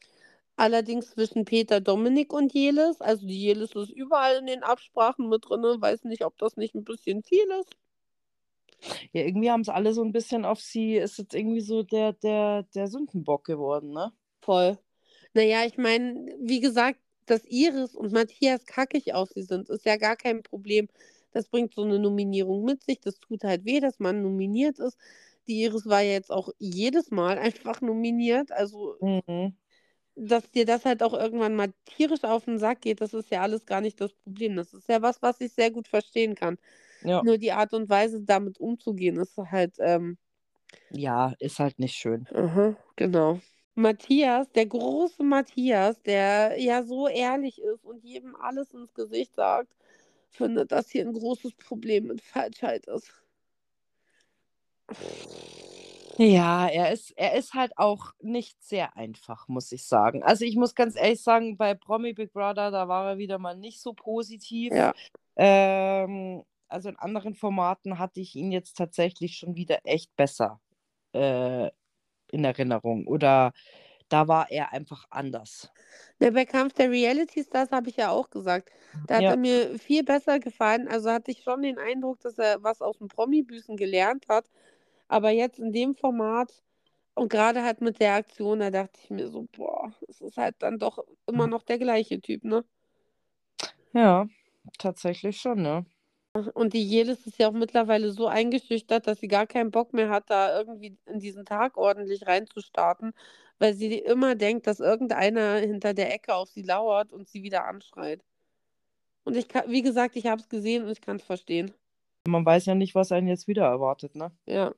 [0.55, 3.01] Allerdings zwischen Peter, Dominik und Jelis.
[3.01, 5.61] Also die Jelis ist überall in den Absprachen mit drin.
[5.81, 7.75] Weiß nicht, ob das nicht ein bisschen viel ist.
[9.13, 12.13] Ja, irgendwie haben es alle so ein bisschen auf sie, ist jetzt irgendwie so der,
[12.13, 14.11] der, der Sündenbock geworden, ne?
[14.41, 14.77] Voll.
[15.33, 19.97] Naja, ich meine, wie gesagt, dass Iris und Matthias kackig auf sie sind, ist ja
[19.97, 20.89] gar kein Problem.
[21.31, 22.99] Das bringt so eine Nominierung mit sich.
[23.01, 24.97] Das tut halt weh, dass man nominiert ist.
[25.47, 28.51] Die Iris war ja jetzt auch jedes Mal einfach nominiert.
[28.51, 29.55] Also, Mhm.
[30.15, 33.41] Dass dir das halt auch irgendwann mal tierisch auf den Sack geht, das ist ja
[33.41, 34.55] alles gar nicht das Problem.
[34.55, 36.57] Das ist ja was, was ich sehr gut verstehen kann.
[37.01, 37.21] Ja.
[37.23, 40.17] Nur die Art und Weise, damit umzugehen, ist halt, ähm,
[40.91, 42.27] Ja, ist halt nicht schön.
[42.33, 43.39] aha, genau.
[43.75, 49.75] Matthias, der große Matthias, der ja so ehrlich ist und jedem alles ins Gesicht sagt,
[50.29, 53.11] findet, dass hier ein großes Problem mit Falschheit ist.
[56.17, 60.23] Ja, er ist, er ist halt auch nicht sehr einfach, muss ich sagen.
[60.23, 63.57] Also ich muss ganz ehrlich sagen, bei Promi Big Brother, da war er wieder mal
[63.57, 64.71] nicht so positiv.
[64.73, 64.93] Ja.
[65.35, 70.59] Ähm, also in anderen Formaten hatte ich ihn jetzt tatsächlich schon wieder echt besser
[71.13, 71.69] äh,
[72.31, 73.07] in Erinnerung.
[73.07, 73.51] Oder
[74.09, 75.71] da war er einfach anders.
[76.19, 78.69] Ja, bei Kampf der Reality Stars habe ich ja auch gesagt.
[79.07, 79.31] Da hat Ja.
[79.31, 80.87] er mir viel besser gefallen.
[80.87, 84.45] Also hatte ich schon den Eindruck, dass er was aus dem Promi-Büßen gelernt hat.
[85.13, 86.51] Aber jetzt in dem Format
[87.13, 90.55] und gerade halt mit der Aktion, da dachte ich mir so, boah, es ist halt
[90.57, 92.65] dann doch immer noch der gleiche Typ, ne?
[93.93, 94.27] Ja,
[94.79, 95.85] tatsächlich schon, ne?
[96.55, 100.09] Und die Jelis ist ja auch mittlerweile so eingeschüchtert, dass sie gar keinen Bock mehr
[100.09, 103.13] hat, da irgendwie in diesen Tag ordentlich reinzustarten,
[103.59, 107.65] weil sie immer denkt, dass irgendeiner hinter der Ecke auf sie lauert und sie wieder
[107.65, 108.23] anschreit.
[109.25, 111.71] Und ich kann, wie gesagt, ich habe es gesehen und ich kann es verstehen.
[112.27, 114.31] Man weiß ja nicht, was einen jetzt wieder erwartet, ne?
[114.47, 114.73] Ja.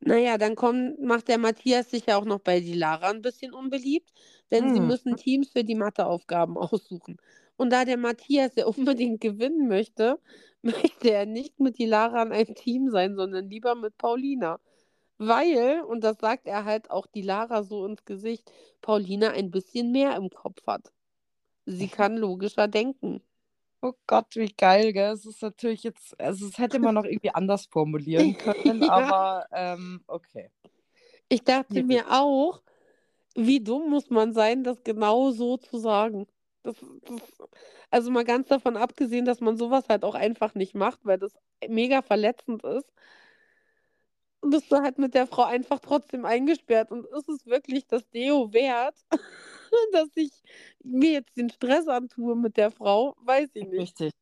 [0.00, 3.52] Naja, dann kommt, macht der Matthias sich ja auch noch bei die Lara ein bisschen
[3.54, 4.12] unbeliebt,
[4.50, 4.80] denn sie Hm.
[4.80, 7.16] müssen Teams für die Matheaufgaben aussuchen.
[7.56, 10.20] Und da der Matthias ja unbedingt gewinnen möchte,
[10.62, 14.60] möchte er nicht mit die Lara in einem Team sein, sondern lieber mit Paulina.
[15.18, 19.92] Weil, und das sagt er halt auch die Lara so ins Gesicht, Paulina ein bisschen
[19.92, 20.92] mehr im Kopf hat.
[21.66, 23.22] Sie kann logischer denken.
[23.82, 25.12] Oh Gott, wie geil, gell?
[25.12, 28.88] Es ist natürlich jetzt, also es hätte man noch irgendwie anders formulieren können, Ja.
[28.88, 30.50] aber ähm, okay.
[31.28, 32.62] Ich dachte mir auch,
[33.34, 36.26] wie dumm muss man sein, das genau so zu sagen.
[36.62, 37.20] Das, das,
[37.90, 41.32] also mal ganz davon abgesehen, dass man sowas halt auch einfach nicht macht, weil das
[41.68, 42.92] mega verletzend ist.
[44.42, 48.52] Bist du halt mit der Frau einfach trotzdem eingesperrt und ist es wirklich das Deo
[48.52, 48.96] wert,
[49.92, 50.30] dass ich
[50.82, 53.14] mir jetzt den Stress antue mit der Frau?
[53.24, 53.80] Weiß ich nicht.
[53.80, 54.12] Richtig.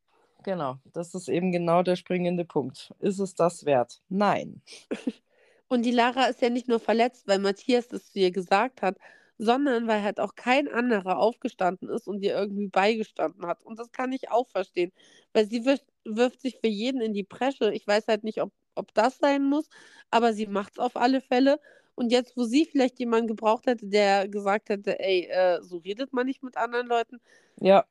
[0.43, 2.93] Genau, das ist eben genau der springende Punkt.
[2.99, 4.01] Ist es das wert?
[4.09, 4.61] Nein.
[5.67, 8.97] Und die Lara ist ja nicht nur verletzt, weil Matthias das zu ihr gesagt hat,
[9.37, 13.63] sondern weil halt auch kein anderer aufgestanden ist und ihr irgendwie beigestanden hat.
[13.63, 14.91] Und das kann ich auch verstehen,
[15.33, 17.73] weil sie wirft, wirft sich für jeden in die Presche.
[17.73, 19.67] Ich weiß halt nicht, ob, ob das sein muss,
[20.11, 21.59] aber sie macht es auf alle Fälle.
[21.95, 26.13] Und jetzt, wo sie vielleicht jemanden gebraucht hätte, der gesagt hätte, ey, äh, so redet
[26.13, 27.19] man nicht mit anderen Leuten.
[27.57, 27.85] Ja,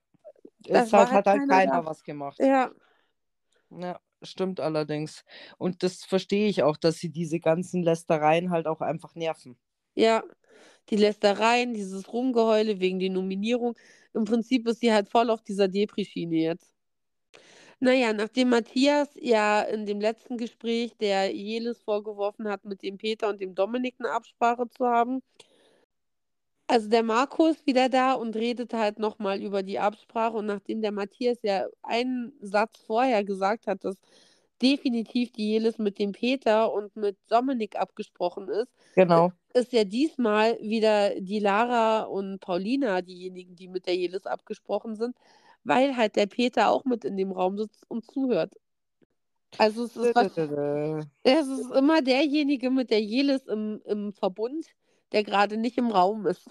[0.69, 2.41] Das es hat, halt halt keiner keiner was gemacht.
[2.41, 2.71] Ja,
[3.71, 5.23] Ja, stimmt allerdings.
[5.59, 9.59] Und das verstehe ich auch, dass sie diese ganzen Lästereien halt auch einfach nerven.
[9.95, 10.23] ja.
[10.91, 13.77] Die Lästereien, dieses Rumgeheule wegen der Nominierung.
[14.15, 16.74] Im Prinzip ist sie halt voll auf dieser Depri-Schiene jetzt.
[17.81, 23.29] Naja, nachdem Matthias ja in dem letzten Gespräch der Jelis vorgeworfen hat, mit dem Peter
[23.29, 25.23] und dem Dominik eine Absprache zu haben,
[26.67, 30.37] also der Marco ist wieder da und redet halt nochmal über die Absprache.
[30.39, 33.97] Und nachdem der Matthias ja einen Satz vorher gesagt hat, dass
[34.63, 39.33] definitiv die Jelis mit dem Peter und mit Dominik abgesprochen ist, Genau.
[39.55, 45.17] ist ja diesmal wieder die Lara und Paulina diejenigen, die mit der Jelis abgesprochen sind,
[45.65, 48.55] weil halt der Peter auch mit in dem Raum sitzt und zuhört.
[49.59, 50.37] Also es ist, was,
[51.23, 54.67] es ist immer derjenige mit der Jelis im, im Verbund,
[55.13, 56.49] der gerade nicht im Raum ist.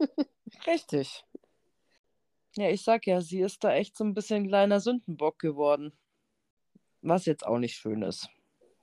[0.66, 1.24] Richtig.
[2.56, 5.92] Ja, ich sag ja, sie ist da echt so ein bisschen kleiner Sündenbock geworden.
[7.02, 8.30] Was jetzt auch nicht schön ist.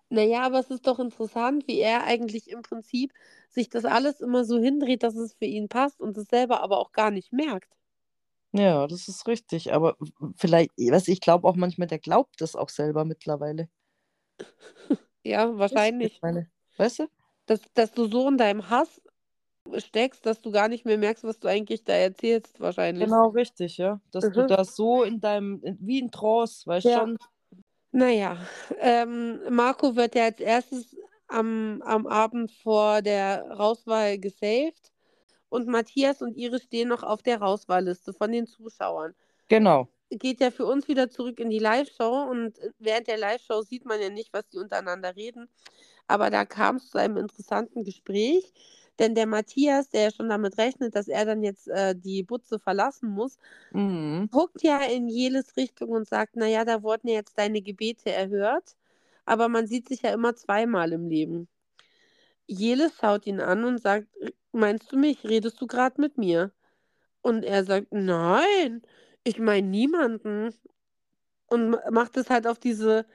[0.09, 3.13] Naja, aber es ist doch interessant, wie er eigentlich im Prinzip
[3.49, 6.79] sich das alles immer so hindreht, dass es für ihn passt und es selber aber
[6.79, 7.69] auch gar nicht merkt.
[8.53, 9.73] Ja, das ist richtig.
[9.73, 9.95] Aber
[10.35, 13.69] vielleicht, du, ich glaube auch manchmal, der glaubt das auch selber mittlerweile.
[15.23, 16.13] Ja, du, wahrscheinlich.
[16.13, 17.07] ich meine, weißt du?
[17.45, 19.01] Dass, dass du so in deinem Hass
[19.77, 23.07] steckst, dass du gar nicht mehr merkst, was du eigentlich da erzählst, wahrscheinlich.
[23.07, 24.01] Genau richtig, ja.
[24.11, 24.47] Dass du Mhm.
[24.47, 26.99] da so in deinem, in, wie in Trance, weißt Ja.
[27.03, 27.17] schon.
[27.91, 28.37] Naja,
[28.79, 30.95] ähm, Marco wird ja als erstes
[31.27, 34.91] am, am Abend vor der Rauswahl gesaved.
[35.51, 39.13] Und Matthias und Iris stehen noch auf der Rauswahlliste von den Zuschauern.
[39.49, 39.89] Genau.
[40.11, 44.01] Geht ja für uns wieder zurück in die Live-Show und während der Live-Show sieht man
[44.01, 45.49] ja nicht, was die untereinander reden.
[46.07, 48.53] Aber da kam es zu einem interessanten Gespräch,
[48.99, 52.59] denn der Matthias, der ja schon damit rechnet, dass er dann jetzt äh, die Butze
[52.59, 53.37] verlassen muss,
[53.73, 54.29] Mhm.
[54.31, 58.75] guckt ja in Jeles Richtung und sagt, naja, da wurden ja jetzt deine Gebete erhört,
[59.25, 61.47] aber man sieht sich ja immer zweimal im Leben.
[62.51, 64.07] Jeles schaut ihn an und sagt,
[64.51, 66.51] meinst du mich, redest du gerade mit mir?
[67.21, 68.83] Und er sagt, nein,
[69.23, 70.53] ich meine niemanden.
[71.47, 73.05] Und ma- macht es halt auf diese,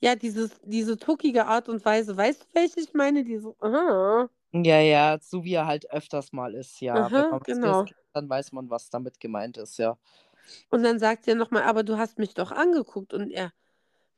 [0.00, 2.16] ja, dieses, diese tuckige Art und Weise.
[2.16, 3.24] Weißt du, welche ich meine?
[3.24, 7.10] Diese, aha, Ja, ja, so wie er halt öfters mal ist, ja.
[7.14, 7.82] Wenn aha, man was genau.
[7.84, 9.98] kennt, dann weiß man, was damit gemeint ist, ja.
[10.70, 13.12] Und dann sagt er nochmal, aber du hast mich doch angeguckt.
[13.14, 13.52] Und er,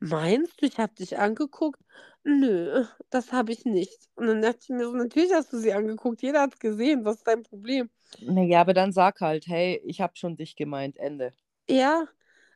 [0.00, 1.80] meinst du, ich habe dich angeguckt?
[2.24, 4.08] Nö, das habe ich nicht.
[4.16, 6.20] Und dann dachte ich mir so, natürlich hast du sie angeguckt.
[6.20, 7.04] Jeder hat es gesehen.
[7.04, 7.88] Was ist dein Problem?
[8.20, 11.32] Naja, aber dann sag halt, hey, ich hab schon dich gemeint, Ende.
[11.68, 12.06] Ja,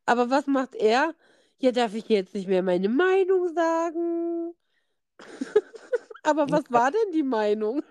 [0.06, 1.14] aber was macht er?
[1.58, 4.54] Ja, darf ich jetzt nicht mehr meine Meinung sagen?
[6.22, 7.82] aber was war denn die Meinung?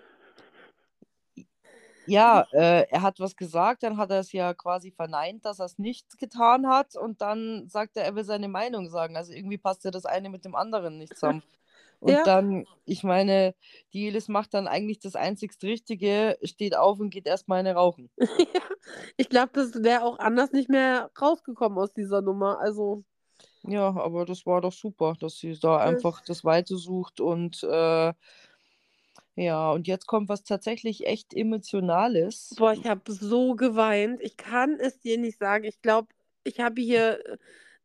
[2.07, 5.65] Ja, äh, er hat was gesagt, dann hat er es ja quasi verneint, dass er
[5.65, 9.15] es nicht getan hat und dann sagt er, er will seine Meinung sagen.
[9.15, 11.43] Also irgendwie passt ja das eine mit dem anderen nicht zusammen.
[12.01, 12.23] Und Ja.
[12.25, 13.53] dann, ich meine,
[13.93, 18.09] die Jelis macht dann eigentlich das einzigst Richtige, steht auf und geht erstmal eine rauchen.
[19.17, 22.59] ich glaube, das wäre auch anders nicht mehr rausgekommen aus dieser Nummer.
[22.59, 23.03] Also,
[23.63, 28.13] Ja, aber das war doch super, dass sie da einfach das Weite sucht und äh,
[29.35, 32.55] ja, und jetzt kommt was tatsächlich echt Emotionales.
[32.57, 34.21] boah, ich habe so geweint.
[34.21, 35.63] Ich kann es dir nicht sagen.
[35.65, 36.07] Ich glaube,
[36.43, 37.19] ich habe hier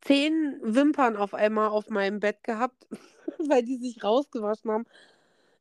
[0.01, 2.87] zehn Wimpern auf einmal auf meinem Bett gehabt,
[3.39, 4.85] weil die sich rausgewaschen haben.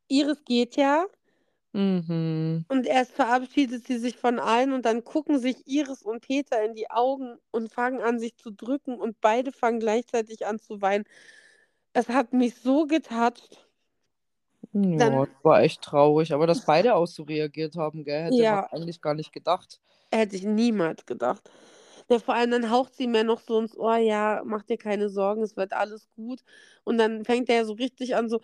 [0.09, 1.05] Iris geht ja
[1.72, 2.64] Mhm.
[2.68, 6.74] und erst verabschiedet sie sich von allen und dann gucken sich Iris und Peter in
[6.74, 11.05] die Augen und fangen an, sich zu drücken und beide fangen gleichzeitig an zu weinen.
[11.93, 13.66] Es hat mich so getatscht.
[14.72, 18.37] Ja, Dann- das war echt traurig, aber dass beide auch so reagiert haben, gell, hätte
[18.37, 18.55] Ja.
[18.70, 19.80] man eigentlich gar nicht gedacht.
[20.11, 21.51] Hätte ich niemals gedacht.
[22.09, 25.09] Ja, vor allem dann haucht sie mir noch so ins Ohr, ja, mach dir keine
[25.09, 26.40] Sorgen, es wird alles gut.
[26.84, 28.40] Und dann fängt er so richtig an, so,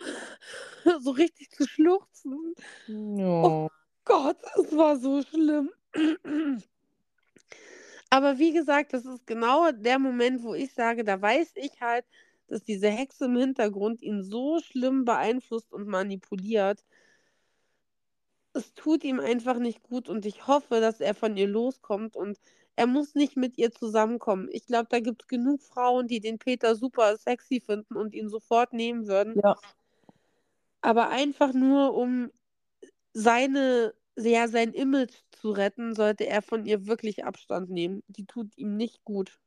[1.00, 2.54] so richtig zu schluchzen.
[2.88, 3.68] Ja.
[4.04, 5.70] Gott, es war so schlimm.
[8.10, 12.04] Aber wie gesagt, das ist genau der Moment, wo ich sage, da weiß ich halt,
[12.48, 16.84] dass diese Hexe im Hintergrund ihn so schlimm beeinflusst und manipuliert.
[18.52, 22.38] Es tut ihm einfach nicht gut und ich hoffe, dass er von ihr loskommt und
[22.76, 24.48] er muss nicht mit ihr zusammenkommen.
[24.50, 28.28] Ich glaube, da gibt es genug Frauen, die den Peter super sexy finden und ihn
[28.28, 29.38] sofort nehmen würden.
[29.42, 29.56] Ja.
[30.80, 32.30] Aber einfach nur, um
[33.12, 38.02] seine, ja, sein Image zu retten, sollte er von ihr wirklich Abstand nehmen.
[38.08, 39.38] Die tut ihm nicht gut.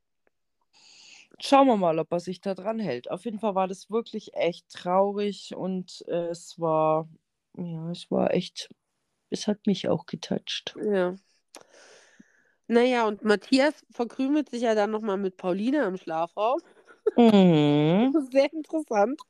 [1.39, 3.11] Schauen wir mal, ob er sich da dran hält.
[3.11, 7.09] Auf jeden Fall war das wirklich echt traurig und äh, es war,
[7.57, 8.69] ja, es war echt,
[9.29, 10.75] es hat mich auch getoucht.
[10.81, 11.15] Ja.
[12.69, 16.59] Naja, und Matthias verkrümelt sich ja dann nochmal mit Paulina im Schlafraum.
[17.17, 18.13] Mhm.
[18.31, 19.21] Sehr interessant.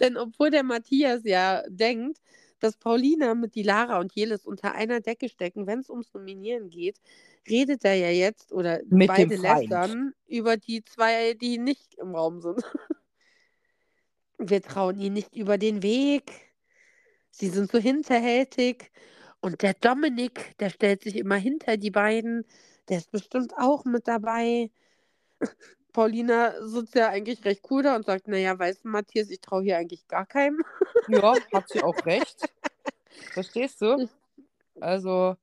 [0.00, 2.18] Denn obwohl der Matthias ja denkt,
[2.60, 6.70] dass Paulina mit die Lara und Jelis unter einer Decke stecken, wenn es ums Nominieren
[6.70, 6.98] geht,
[7.48, 12.40] redet er ja jetzt oder Mit beide lästern über die zwei, die nicht im Raum
[12.40, 12.62] sind.
[14.38, 16.32] Wir trauen ihnen nicht über den Weg.
[17.30, 18.90] Sie sind so hinterhältig.
[19.40, 22.44] Und der Dominik, der stellt sich immer hinter die beiden.
[22.88, 24.70] Der ist bestimmt auch mit dabei.
[25.92, 29.62] Paulina sitzt ja eigentlich recht cool da und sagt, naja, weißt du, Matthias, ich traue
[29.62, 30.62] hier eigentlich gar keinem.
[31.08, 32.48] Ja, hat sie auch recht.
[33.32, 34.08] Verstehst du?
[34.82, 35.36] Also,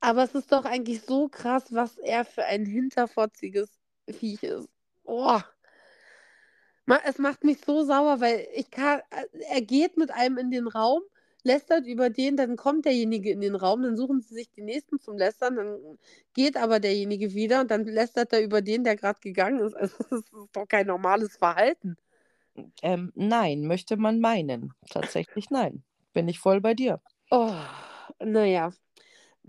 [0.00, 3.70] Aber es ist doch eigentlich so krass, was er für ein hinterfotziges
[4.06, 4.68] Viech ist.
[5.04, 5.40] Oh.
[6.86, 9.00] Ma- Es macht mich so sauer, weil ich kann,
[9.48, 11.02] er geht mit einem in den Raum,
[11.44, 15.00] lästert über den, dann kommt derjenige in den Raum, dann suchen sie sich die nächsten
[15.00, 15.98] zum Lästern, dann
[16.34, 19.74] geht aber derjenige wieder und dann lästert er über den, der gerade gegangen ist.
[19.76, 21.96] Also das ist doch kein normales Verhalten.
[22.82, 24.74] ähm, nein, möchte man meinen.
[24.90, 25.82] Tatsächlich nein.
[26.12, 27.00] Bin ich voll bei dir.
[27.30, 27.54] Oh,
[28.18, 28.72] naja.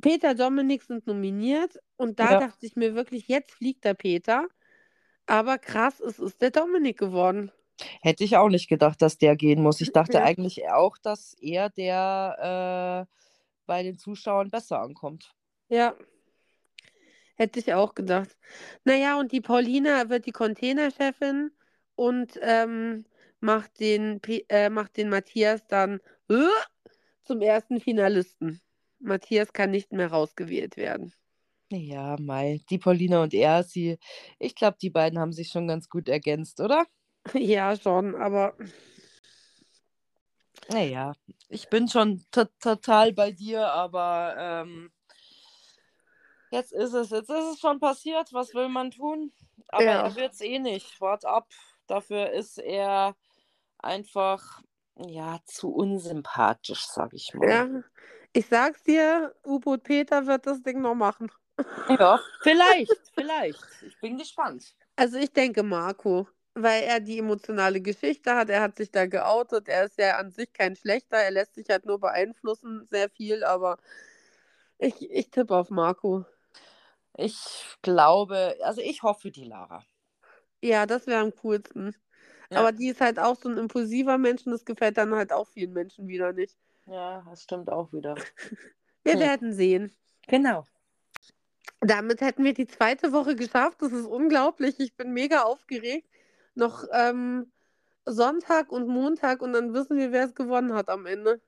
[0.01, 2.37] Peter Dominik sind nominiert und da Ja.
[2.37, 4.47] dachte ich mir wirklich, jetzt fliegt der Peter.
[5.27, 7.51] Aber krass, es ist der Dominik geworden.
[8.01, 9.81] Hätte ich auch nicht gedacht, dass der gehen muss.
[9.81, 10.23] Ich dachte Ja.
[10.23, 13.15] eigentlich auch, dass er der äh,
[13.65, 15.33] bei den Zuschauern besser ankommt.
[15.69, 15.95] Ja.
[17.35, 18.37] Hätte ich auch gedacht.
[18.83, 21.51] Naja, und die Paulina wird die Containerchefin
[21.95, 23.05] und ähm,
[23.39, 26.47] macht, den, äh, macht den Matthias dann äh,
[27.23, 28.61] zum ersten Finalisten.
[28.99, 31.13] Matthias kann nicht mehr rausgewählt werden.
[31.71, 33.97] Ja, Mai, die Paulina und er, sie,
[34.39, 36.85] ich glaube, die beiden haben sich schon ganz gut ergänzt, oder?
[37.33, 38.55] Ja, schon, aber
[40.69, 41.13] Naja,
[41.49, 44.91] ich bin schon to total bei dir, aber ähm,
[46.51, 48.31] jetzt ist es, jetzt ist es schon passiert.
[48.33, 49.33] Was will man tun?
[49.69, 50.07] Aber Ja.
[50.07, 50.99] er wird es eh nicht.
[51.01, 51.47] Wart ab.
[51.87, 53.15] Dafür ist er
[53.79, 54.61] einfach,
[54.97, 57.49] ja, zu unsympathisch, sag ich mal.
[57.49, 57.67] ja,
[58.33, 61.29] ich sag's dir, U-Boot Peter wird das Ding noch machen.
[61.89, 63.81] Ja, vielleicht, vielleicht.
[63.81, 64.73] Ich bin gespannt.
[64.95, 69.67] Also ich denke Marco, weil er die emotionale Geschichte hat, er hat sich da geoutet,
[69.69, 73.43] er ist ja an sich kein schlechter, er lässt sich halt nur beeinflussen, sehr viel,
[73.43, 73.77] aber
[74.77, 76.25] ich, ich tippe auf Marco.
[77.17, 77.37] Ich
[77.81, 79.85] glaube, also ich hoffe die Lara.
[80.63, 81.95] Ja, das wäre am coolsten.
[82.49, 82.57] Ja.
[82.57, 85.47] Aber die ist halt auch so ein impulsiver Mensch und das gefällt dann halt auch
[85.47, 86.57] vielen Menschen wieder nicht.
[86.85, 88.15] Ja, das stimmt auch wieder.
[89.03, 89.19] Wir Hm.
[89.19, 89.95] werden sehen.
[90.27, 90.65] Genau.
[91.81, 93.81] Damit hätten wir die zweite Woche geschafft.
[93.81, 94.79] Das ist unglaublich.
[94.79, 96.07] Ich bin mega aufgeregt.
[96.55, 97.51] Noch ähm,
[98.05, 101.41] Sonntag und Montag und dann wissen wir, wer es gewonnen hat am Ende.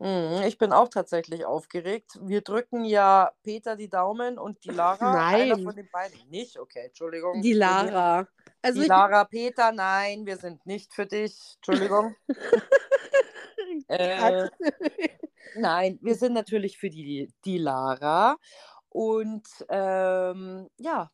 [0.00, 2.18] Mhm, Ich bin auch tatsächlich aufgeregt.
[2.22, 5.12] Wir drücken ja Peter die Daumen und die Lara.
[5.28, 5.64] Einer Nein.
[5.64, 6.18] von den beiden.
[6.30, 6.58] Nicht?
[6.58, 7.42] Okay, Entschuldigung.
[7.42, 8.26] Die Lara.
[8.62, 11.56] Also Die Lara, Peter, nein, wir sind nicht für dich.
[11.56, 12.14] Entschuldigung.
[13.88, 14.48] äh,
[15.56, 18.36] nein, wir sind natürlich für die, die Lara.
[18.88, 21.10] Und ähm, ja,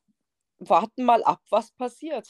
[0.59, 2.29] warten mal ab, was passiert.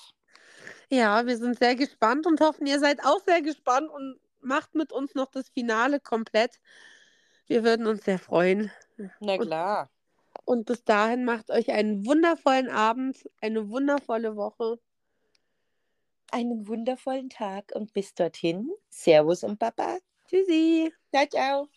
[0.91, 4.93] Ja, wir sind sehr gespannt und hoffen, ihr seid auch sehr gespannt und macht mit
[4.93, 6.61] uns noch das Finale komplett.
[7.47, 8.71] Wir würden uns sehr freuen.
[9.21, 9.91] Na Und- klar.
[10.45, 14.79] Und bis dahin macht euch einen wundervollen Abend, eine wundervolle Woche.
[16.31, 18.71] Einen wundervollen Tag und bis dorthin.
[18.89, 19.99] Servus und Baba.
[20.29, 20.93] Tschüssi.
[21.13, 21.69] Ciao, ciao.